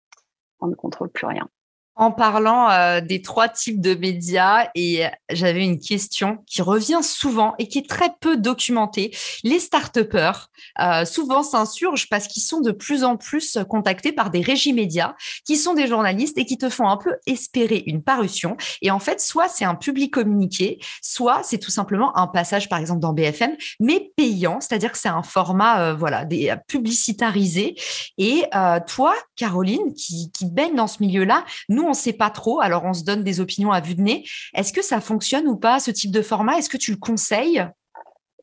on 0.61 0.68
ne 0.68 0.74
contrôle 0.74 1.09
plus 1.09 1.26
rien 1.26 1.48
en 1.96 2.11
parlant 2.11 2.70
euh, 2.70 3.00
des 3.00 3.22
trois 3.22 3.48
types 3.48 3.80
de 3.80 3.94
médias 3.94 4.68
et 4.74 5.04
j'avais 5.30 5.64
une 5.64 5.78
question 5.78 6.38
qui 6.46 6.61
revient 6.61 7.02
souvent 7.02 7.54
et 7.59 7.68
qui 7.68 7.78
est 7.78 7.88
très 7.88 8.11
peu 8.20 8.37
documentée. 8.37 9.16
Les 9.42 9.59
start-upers 9.59 10.50
euh, 10.80 11.06
souvent 11.06 11.42
s'insurgent 11.42 12.09
parce 12.11 12.28
qu'ils 12.28 12.42
sont 12.42 12.61
de 12.61 12.70
plus 12.70 13.02
en 13.02 13.16
plus 13.16 13.59
contactés 13.68 14.12
par 14.12 14.30
des 14.30 14.42
régies 14.42 14.74
médias 14.74 15.14
qui 15.46 15.56
sont 15.56 15.72
des 15.72 15.87
journalistes 15.87 16.37
et 16.37 16.44
qui 16.44 16.59
te 16.59 16.68
font 16.68 16.88
un 16.88 16.98
peu 16.98 17.14
espérer 17.26 17.82
une 17.87 18.02
parution. 18.02 18.59
Et 18.82 18.90
en 18.90 18.98
fait, 18.98 19.20
soit 19.20 19.48
c'est 19.48 19.64
un 19.64 19.74
public 19.74 20.12
communiqué, 20.12 20.78
soit 21.00 21.40
c'est 21.44 21.59
tout 21.59 21.70
simplement 21.70 22.16
un 22.18 22.26
passage, 22.26 22.68
par 22.68 22.78
exemple, 22.78 23.00
dans 23.00 23.14
BFM, 23.14 23.56
mais 23.80 24.12
payant, 24.16 24.61
c'est-à-dire 24.61 24.92
que 24.92 24.98
c'est 24.98 25.09
un 25.09 25.22
format, 25.22 25.80
euh, 25.80 25.94
voilà, 25.94 26.24
des 26.24 26.54
publicitarisé. 26.68 27.74
Et 28.18 28.44
toi, 28.87 29.14
Caroline, 29.37 29.94
qui, 29.94 30.30
qui 30.32 30.46
baigne 30.46 30.74
dans 30.74 30.87
ce 30.87 30.98
milieu-là, 31.00 31.44
nous, 31.68 31.86
on 31.87 31.90
ne 31.90 31.94
sait 31.94 32.12
pas 32.12 32.31
trop, 32.31 32.61
alors 32.61 32.85
on 32.85 32.92
se 32.92 33.05
donne 33.05 33.25
des 33.25 33.40
opinions 33.40 33.72
à 33.72 33.81
vue 33.81 33.94
de 33.94 34.03
nez. 34.03 34.25
Est-ce 34.55 34.72
que 34.72 34.83
ça 34.83 35.01
fonctionne 35.01 35.46
ou 35.46 35.57
pas, 35.57 35.81
ce 35.81 35.90
type 35.90 36.11
de 36.11 36.22
format? 36.22 36.59
Est-ce 36.59 36.68
que 36.68 36.77
tu 36.77 36.90
le 36.90 36.99
conseilles? 36.99 37.66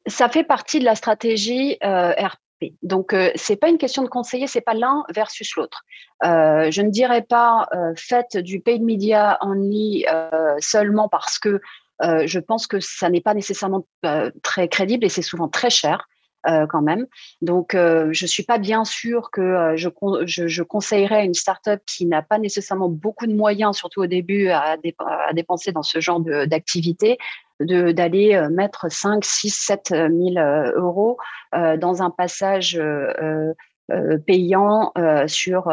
Ça 0.08 0.30
fait 0.30 0.44
partie 0.44 0.80
de 0.80 0.86
la 0.86 0.96
stratégie 0.96 1.78
euh, 1.84 2.12
RP. 2.12 2.74
Donc, 2.82 3.12
ce 3.12 3.16
euh, 3.16 3.32
c'est 3.36 3.56
pas 3.56 3.70
une 3.70 3.78
question 3.78 4.04
de 4.04 4.08
conseiller, 4.08 4.48
c'est 4.48 4.62
pas 4.62 4.74
l'un 4.74 5.04
versus 5.14 5.56
l'autre. 5.56 5.84
Euh, 6.26 6.72
je 6.72 6.82
ne 6.82 6.90
dirais 6.90 7.22
pas 7.22 7.68
faites 7.96 8.38
du 8.38 8.60
paid 8.60 8.82
media 8.82 9.38
only 9.42 10.06
seulement 10.60 11.10
parce 11.10 11.40
que 11.40 11.62
je 12.02 12.40
pense 12.40 12.68
que 12.68 12.80
ça 12.80 13.10
n'est 13.10 13.22
pas 13.22 13.34
nécessairement 13.34 13.86
très 14.42 14.68
crédible 14.68 15.06
et 15.06 15.10
c'est 15.10 15.22
souvent 15.22 15.48
très 15.48 15.70
cher. 15.70 16.08
Euh, 16.46 16.68
quand 16.68 16.82
même. 16.82 17.08
Donc, 17.42 17.74
euh, 17.74 18.10
je 18.12 18.26
suis 18.26 18.44
pas 18.44 18.58
bien 18.58 18.84
sûre 18.84 19.32
que 19.32 19.40
euh, 19.40 19.78
je, 19.78 19.88
je, 20.26 20.48
je, 20.48 20.62
conseillerais 20.62 21.20
à 21.20 21.24
une 21.24 21.34
startup 21.34 21.80
qui 21.86 22.06
n'a 22.06 22.22
pas 22.22 22.38
nécessairement 22.38 22.90
beaucoup 22.90 23.28
de 23.28 23.34
moyens, 23.34 23.78
surtout 23.78 24.02
au 24.02 24.08
début, 24.08 24.50
à, 24.50 24.76
dépenser 25.34 25.72
dans 25.72 25.84
ce 25.84 26.02
genre 26.02 26.20
d'activité, 26.20 27.18
d'aller 27.62 28.46
mettre 28.52 28.92
5, 28.92 29.24
6, 29.24 29.52
7 29.52 29.88
000 29.92 30.12
euros 30.76 31.18
dans 31.54 32.02
un 32.02 32.10
passage 32.10 32.82
payant 34.26 34.92
sur 35.28 35.70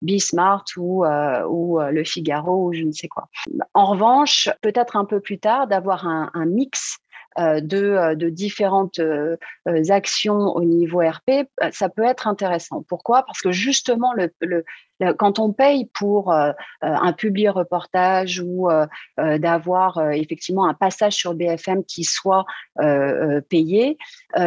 Bismart 0.00 0.64
ou, 0.76 1.04
ou 1.04 1.80
Le 1.80 2.04
Figaro 2.04 2.68
ou 2.68 2.72
je 2.72 2.82
ne 2.82 2.92
sais 2.92 3.08
quoi. 3.08 3.28
En 3.74 3.86
revanche, 3.86 4.48
peut-être 4.62 4.96
un 4.96 5.04
peu 5.04 5.20
plus 5.20 5.38
tard, 5.38 5.66
d'avoir 5.66 6.06
un, 6.06 6.46
mix 6.46 6.96
euh, 6.96 7.05
de, 7.38 7.76
euh, 7.76 8.14
de, 8.14 8.28
différentes 8.28 8.98
euh, 8.98 9.36
actions 9.88 10.54
au 10.54 10.64
niveau 10.64 11.00
RP, 11.00 11.48
ça 11.72 11.88
peut 11.88 12.04
être 12.04 12.26
intéressant. 12.26 12.84
Pourquoi? 12.88 13.24
Parce 13.24 13.40
que 13.40 13.52
justement, 13.52 14.12
quand 15.18 15.38
on 15.38 15.52
paye 15.52 15.86
pour 15.92 16.32
un 16.32 17.12
publié 17.12 17.48
reportage 17.48 18.40
ou 18.40 18.68
d'avoir 19.18 20.12
effectivement 20.12 20.66
un 20.66 20.74
passage 20.74 21.14
sur 21.14 21.34
BFM 21.34 21.84
qui 21.84 22.04
soit 22.04 22.44
payé, 23.48 23.98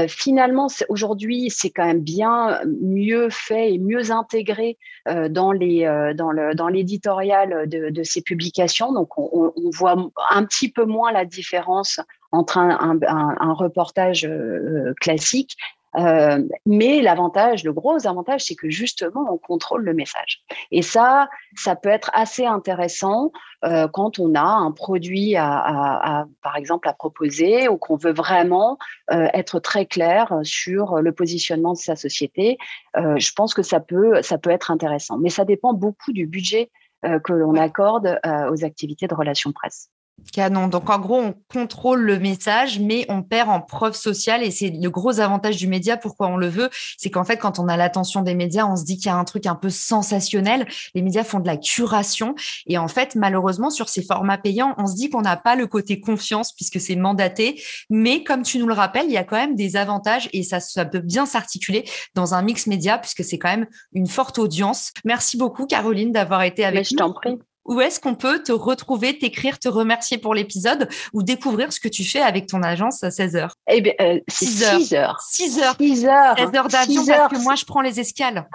finalement, 0.08 0.68
aujourd'hui, 0.88 1.50
c'est 1.50 1.70
quand 1.70 1.86
même 1.86 2.02
bien 2.02 2.62
mieux 2.82 3.30
fait 3.30 3.74
et 3.74 3.80
mieux 3.80 4.12
intégré 4.12 4.78
dans 5.06 5.52
les 5.52 6.14
dans 6.16 6.32
le 6.32 6.56
dans 6.56 6.68
l'éditorial 6.68 7.68
de, 7.68 8.04
ces 8.04 8.22
publications. 8.22 8.92
Donc, 8.94 9.18
on, 9.18 9.54
on 9.56 9.70
voit 9.72 9.96
un 10.32 10.46
petit 10.46 10.72
peu 10.72 10.86
moins 10.86 11.12
la 11.12 11.26
différence 11.26 12.00
entre 12.32 12.58
un, 12.58 13.00
un, 13.02 13.54
reportage 13.54 14.26
euh, 14.26 14.94
classique. 15.00 15.56
Euh, 15.98 16.44
mais 16.68 17.02
l'avantage, 17.02 17.64
le 17.64 17.74
gros 17.74 18.06
avantage, 18.06 18.42
c'est 18.42 18.54
que 18.54 18.70
justement, 18.70 19.26
on 19.32 19.40
contrôle 19.40 19.84
le 19.84 19.96
message. 19.96 20.44
Et 20.70 20.84
ça, 20.84 21.30
ça 21.56 21.76
peut 21.76 21.90
être 21.90 22.12
assez 22.14 22.46
intéressant 22.46 23.32
euh, 23.66 23.88
quand 23.88 24.20
on 24.20 24.36
a 24.36 24.44
un 24.44 24.72
produit, 24.72 25.36
à, 25.36 25.48
à, 25.48 26.26
par 26.44 26.58
exemple, 26.58 26.88
à 26.88 26.94
proposer 26.94 27.68
ou 27.68 27.78
qu'on 27.78 27.96
veut 27.96 28.14
vraiment 28.14 28.78
être 29.10 29.60
très 29.60 29.88
clair 29.88 30.32
sur 30.44 31.02
le 31.02 31.12
positionnement 31.12 31.74
de 31.74 31.80
sa 31.80 31.96
société. 31.96 32.60
je 32.96 33.32
pense 33.34 33.56
que 33.56 33.64
ça 33.64 33.80
peut, 33.80 34.22
ça 34.22 34.38
peut 34.38 34.52
être 34.52 34.70
intéressant. 34.70 35.18
Mais 35.18 35.30
ça 35.30 35.44
dépend 35.44 35.74
beaucoup 35.74 36.14
du 36.14 36.28
budget 36.28 36.70
que 37.02 37.34
l'on 37.34 37.56
accorde 37.56 38.20
aux 38.52 38.64
activités 38.64 39.08
de 39.08 39.16
relations 39.16 39.52
presse. 39.52 39.90
Canon. 40.32 40.68
Donc 40.68 40.90
en 40.90 41.00
gros, 41.00 41.20
on 41.20 41.36
contrôle 41.52 42.02
le 42.02 42.20
message, 42.20 42.80
mais 42.80 43.06
on 43.10 43.24
perd 43.24 43.50
en 43.50 43.62
preuve 43.62 43.96
sociale 43.96 44.44
et 44.44 44.52
c'est 44.52 44.70
le 44.70 44.90
gros 44.90 45.20
avantage 45.20 45.58
du 45.58 45.68
média. 45.68 45.98
Pourquoi 45.98 46.28
on 46.28 46.38
le 46.38 46.48
veut? 46.48 46.70
C'est 46.98 47.10
qu'en 47.10 47.24
fait, 47.24 47.38
quand 47.38 47.60
on 47.60 47.68
a 47.68 47.78
l'attention 47.78 48.22
des 48.22 48.36
médias, 48.36 48.66
on 48.66 48.76
se 48.76 48.84
dit 48.84 48.98
qu'il 48.98 49.08
y 49.08 49.10
a 49.10 49.16
un 49.16 49.24
truc 49.24 49.46
un 49.46 49.56
peu 49.56 49.70
sensationnel. 49.70 50.68
Les 50.96 51.02
médias 51.02 51.24
font 51.24 51.40
de 51.40 51.48
la 51.48 51.58
curation 51.58 52.36
et 52.66 52.78
en 52.78 52.88
fait, 52.88 53.16
malheureusement, 53.16 53.70
sur 53.70 53.90
ces 53.90 54.04
formats 54.04 54.38
payants, 54.38 54.76
on 54.78 54.88
se 54.88 54.96
dit 54.96 55.10
qu'on 55.10 55.22
n'a 55.22 55.38
pas 55.38 55.56
le 55.56 55.68
côté 55.68 56.00
confiance 56.00 56.54
puisque 56.54 56.80
c'est 56.80 56.96
mandaté. 56.96 57.62
Mais 57.90 58.24
comme 58.24 58.44
tu 58.44 58.60
nous 58.60 58.68
le 58.68 58.74
rappelles, 58.74 59.06
il 59.06 59.14
y 59.14 59.18
a 59.18 59.24
quand 59.24 59.38
même 59.38 59.56
des 59.56 59.76
avantages 59.76 60.30
et 60.34 60.44
ça, 60.44 60.60
ça 60.60 60.86
peut 60.86 61.00
bien 61.00 61.26
s'articuler 61.26 61.86
dans 62.16 62.34
un 62.34 62.42
mix 62.42 62.68
média 62.68 62.98
puisque 62.98 63.24
c'est 63.24 63.38
quand 63.38 63.50
même 63.50 63.68
une 63.94 64.08
forte 64.08 64.40
audience. 64.40 64.92
Merci 65.06 65.38
beaucoup, 65.38 65.66
Caroline, 65.66 66.12
d'avoir 66.12 66.44
été 66.44 66.64
avec 66.64 66.76
Mais 66.76 66.82
nous. 66.82 66.90
Je 66.90 66.96
t'en 66.96 67.14
prie 67.14 67.40
où 67.70 67.80
est-ce 67.82 68.00
qu'on 68.00 68.16
peut 68.16 68.42
te 68.42 68.52
retrouver, 68.52 69.18
t'écrire, 69.18 69.60
te 69.60 69.70
remercier 69.70 70.18
pour 70.18 70.34
l'épisode 70.34 70.90
ou 71.14 71.24
découvrir 71.24 71.72
ce 71.72 71.80
que 71.80 71.88
tu 71.88 72.04
fais 72.04 72.20
avec 72.20 72.48
ton 72.48 72.64
agence 72.64 73.04
à 73.04 73.12
16 73.12 73.36
h 73.36 73.50
Eh 73.70 73.82
bien, 73.82 73.94
6 74.28 74.64
heures. 74.64 74.80
6 74.80 74.94
heures. 74.96 75.22
6 75.22 75.60
heures. 75.60 75.76
6 75.80 76.06
heures. 76.06 76.38
16 76.38 76.56
heures 76.56 76.68
d'avion 76.68 77.06
parce 77.06 77.34
que 77.34 77.44
moi, 77.44 77.56
je 77.56 77.66
prends 77.66 77.82
les 77.82 78.00
escales. 78.00 78.48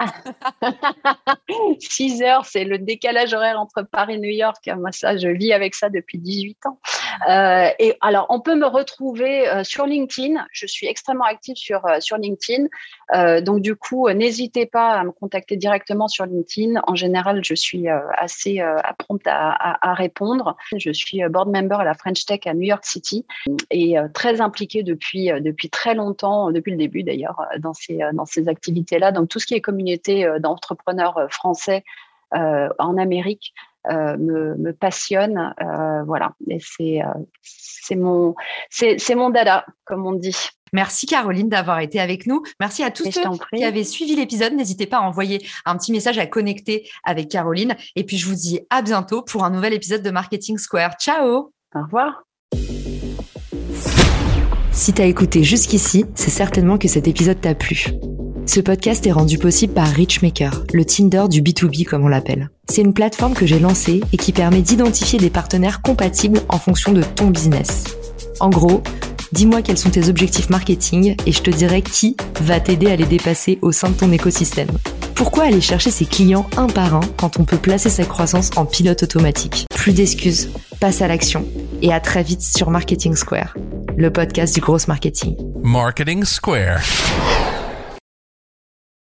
6 1.79 2.21
heures, 2.23 2.45
c'est 2.45 2.65
le 2.65 2.77
décalage 2.77 3.33
horaire 3.33 3.59
entre 3.59 3.83
Paris 3.83 4.15
et 4.15 4.19
New 4.19 4.29
York. 4.29 4.69
Moi, 4.77 4.91
ça, 4.91 5.17
je 5.17 5.29
vis 5.29 5.53
avec 5.53 5.75
ça 5.75 5.89
depuis 5.89 6.17
18 6.17 6.57
ans. 6.65 6.79
Euh, 7.29 7.69
et 7.79 7.95
alors, 8.01 8.25
on 8.29 8.41
peut 8.41 8.55
me 8.55 8.65
retrouver 8.65 9.47
euh, 9.47 9.63
sur 9.63 9.85
LinkedIn. 9.85 10.45
Je 10.51 10.67
suis 10.67 10.87
extrêmement 10.87 11.25
active 11.25 11.55
sur, 11.55 11.85
euh, 11.85 11.99
sur 11.99 12.17
LinkedIn. 12.17 12.65
Euh, 13.13 13.41
donc, 13.41 13.61
du 13.61 13.75
coup, 13.75 14.09
n'hésitez 14.09 14.65
pas 14.65 14.91
à 14.91 15.03
me 15.03 15.11
contacter 15.11 15.55
directement 15.55 16.07
sur 16.07 16.25
LinkedIn. 16.25 16.81
En 16.87 16.95
général, 16.95 17.43
je 17.43 17.55
suis 17.55 17.87
assez 17.87 18.61
prompte 19.05 19.27
à, 19.27 19.93
répondre. 19.93 20.57
Je 20.75 20.91
suis 20.91 21.23
euh, 21.23 21.29
board 21.29 21.49
member 21.49 21.79
à 21.79 21.83
la 21.83 21.93
French 21.93 22.25
Tech 22.25 22.41
à 22.45 22.53
New 22.53 22.63
York 22.63 22.85
City 22.85 23.25
et 23.69 23.97
euh, 23.97 24.07
très 24.13 24.41
impliquée 24.41 24.83
depuis, 24.83 25.31
euh, 25.31 25.39
depuis 25.39 25.69
très 25.69 25.95
longtemps, 25.95 26.51
depuis 26.51 26.71
le 26.71 26.77
début 26.77 27.03
d'ailleurs, 27.03 27.45
dans 27.59 27.73
ces, 27.73 27.99
dans 28.13 28.25
ces 28.25 28.47
activités-là. 28.47 29.11
Donc 29.11 29.29
tout 29.29 29.39
ce 29.39 29.45
qui 29.45 29.53
est 29.53 29.61
communauté 29.61 30.27
d'entrepreneurs 30.39 31.27
français 31.29 31.83
en 32.31 32.97
Amérique 32.97 33.53
me, 33.89 34.55
me, 34.55 34.73
passionne. 34.73 35.53
voilà, 36.05 36.33
et 36.49 36.59
c'est 36.59 37.01
c'est 37.41 37.95
mon 37.95 38.35
c'est 38.69 39.15
mon 39.15 39.29
dada, 39.29 39.65
comme 39.85 40.05
on 40.05 40.13
dit. 40.13 40.35
Merci 40.73 41.05
Caroline 41.05 41.47
d'avoir 41.47 41.79
été 41.79 41.99
avec 41.99 42.27
nous. 42.27 42.43
Merci 42.59 42.83
à 42.83 42.91
tous 42.91 43.09
ceux 43.09 43.21
qui 43.53 43.63
avaient 43.63 43.83
suivi 43.83 44.15
l'épisode. 44.15 44.53
N'hésitez 44.53 44.87
pas 44.87 44.97
à 44.97 45.01
envoyer 45.01 45.45
un 45.65 45.77
petit 45.77 45.91
message 45.91 46.17
à 46.17 46.27
connecter 46.27 46.89
avec 47.03 47.29
Caroline. 47.29 47.75
Et 47.95 48.03
puis 48.03 48.17
je 48.17 48.27
vous 48.27 48.35
dis 48.35 48.59
à 48.69 48.81
bientôt 48.81 49.21
pour 49.21 49.45
un 49.45 49.49
nouvel 49.49 49.73
épisode 49.73 50.01
de 50.01 50.11
Marketing 50.11 50.57
Square. 50.57 50.95
Ciao 50.99 51.51
Au 51.75 51.81
revoir 51.81 52.23
Si 54.71 54.91
tu 54.93 55.01
as 55.01 55.05
écouté 55.05 55.43
jusqu'ici, 55.43 56.05
c'est 56.15 56.29
certainement 56.29 56.77
que 56.77 56.87
cet 56.87 57.07
épisode 57.07 57.39
t'a 57.39 57.55
plu. 57.55 57.85
Ce 58.47 58.59
podcast 58.59 59.05
est 59.07 59.11
rendu 59.11 59.39
possible 59.39 59.73
par 59.73 59.87
Richmaker, 59.87 60.63
le 60.71 60.85
Tinder 60.85 61.23
du 61.27 61.41
B2B 61.41 61.83
comme 61.83 62.05
on 62.05 62.07
l'appelle. 62.07 62.49
C'est 62.69 62.81
une 62.81 62.93
plateforme 62.93 63.33
que 63.33 63.47
j'ai 63.47 63.59
lancée 63.59 64.01
et 64.13 64.17
qui 64.17 64.31
permet 64.31 64.61
d'identifier 64.61 65.17
des 65.17 65.31
partenaires 65.31 65.81
compatibles 65.81 66.41
en 66.49 66.59
fonction 66.59 66.93
de 66.93 67.01
ton 67.01 67.31
business. 67.31 67.85
En 68.39 68.49
gros, 68.49 68.83
dis-moi 69.31 69.63
quels 69.63 69.79
sont 69.79 69.89
tes 69.89 70.09
objectifs 70.09 70.49
marketing 70.49 71.15
et 71.25 71.31
je 71.31 71.41
te 71.41 71.49
dirai 71.49 71.81
qui 71.81 72.15
va 72.41 72.59
t'aider 72.59 72.87
à 72.87 72.95
les 72.95 73.05
dépasser 73.05 73.57
au 73.61 73.71
sein 73.71 73.89
de 73.89 73.95
ton 73.95 74.11
écosystème. 74.11 74.69
Pourquoi 75.15 75.45
aller 75.45 75.61
chercher 75.61 75.89
ses 75.89 76.05
clients 76.05 76.47
un 76.55 76.67
par 76.67 76.93
un 76.93 77.01
quand 77.17 77.39
on 77.39 77.45
peut 77.45 77.57
placer 77.57 77.89
sa 77.89 78.05
croissance 78.05 78.51
en 78.57 78.65
pilote 78.65 79.01
automatique? 79.01 79.65
Plus 79.73 79.93
d'excuses, 79.93 80.49
passe 80.79 81.01
à 81.01 81.07
l'action 81.07 81.45
et 81.81 81.91
à 81.91 81.99
très 81.99 82.21
vite 82.21 82.41
sur 82.41 82.69
Marketing 82.69 83.15
Square, 83.15 83.55
le 83.97 84.11
podcast 84.11 84.53
du 84.53 84.61
gros 84.61 84.77
marketing. 84.87 85.35
Marketing 85.63 86.23
Square. 86.23 86.81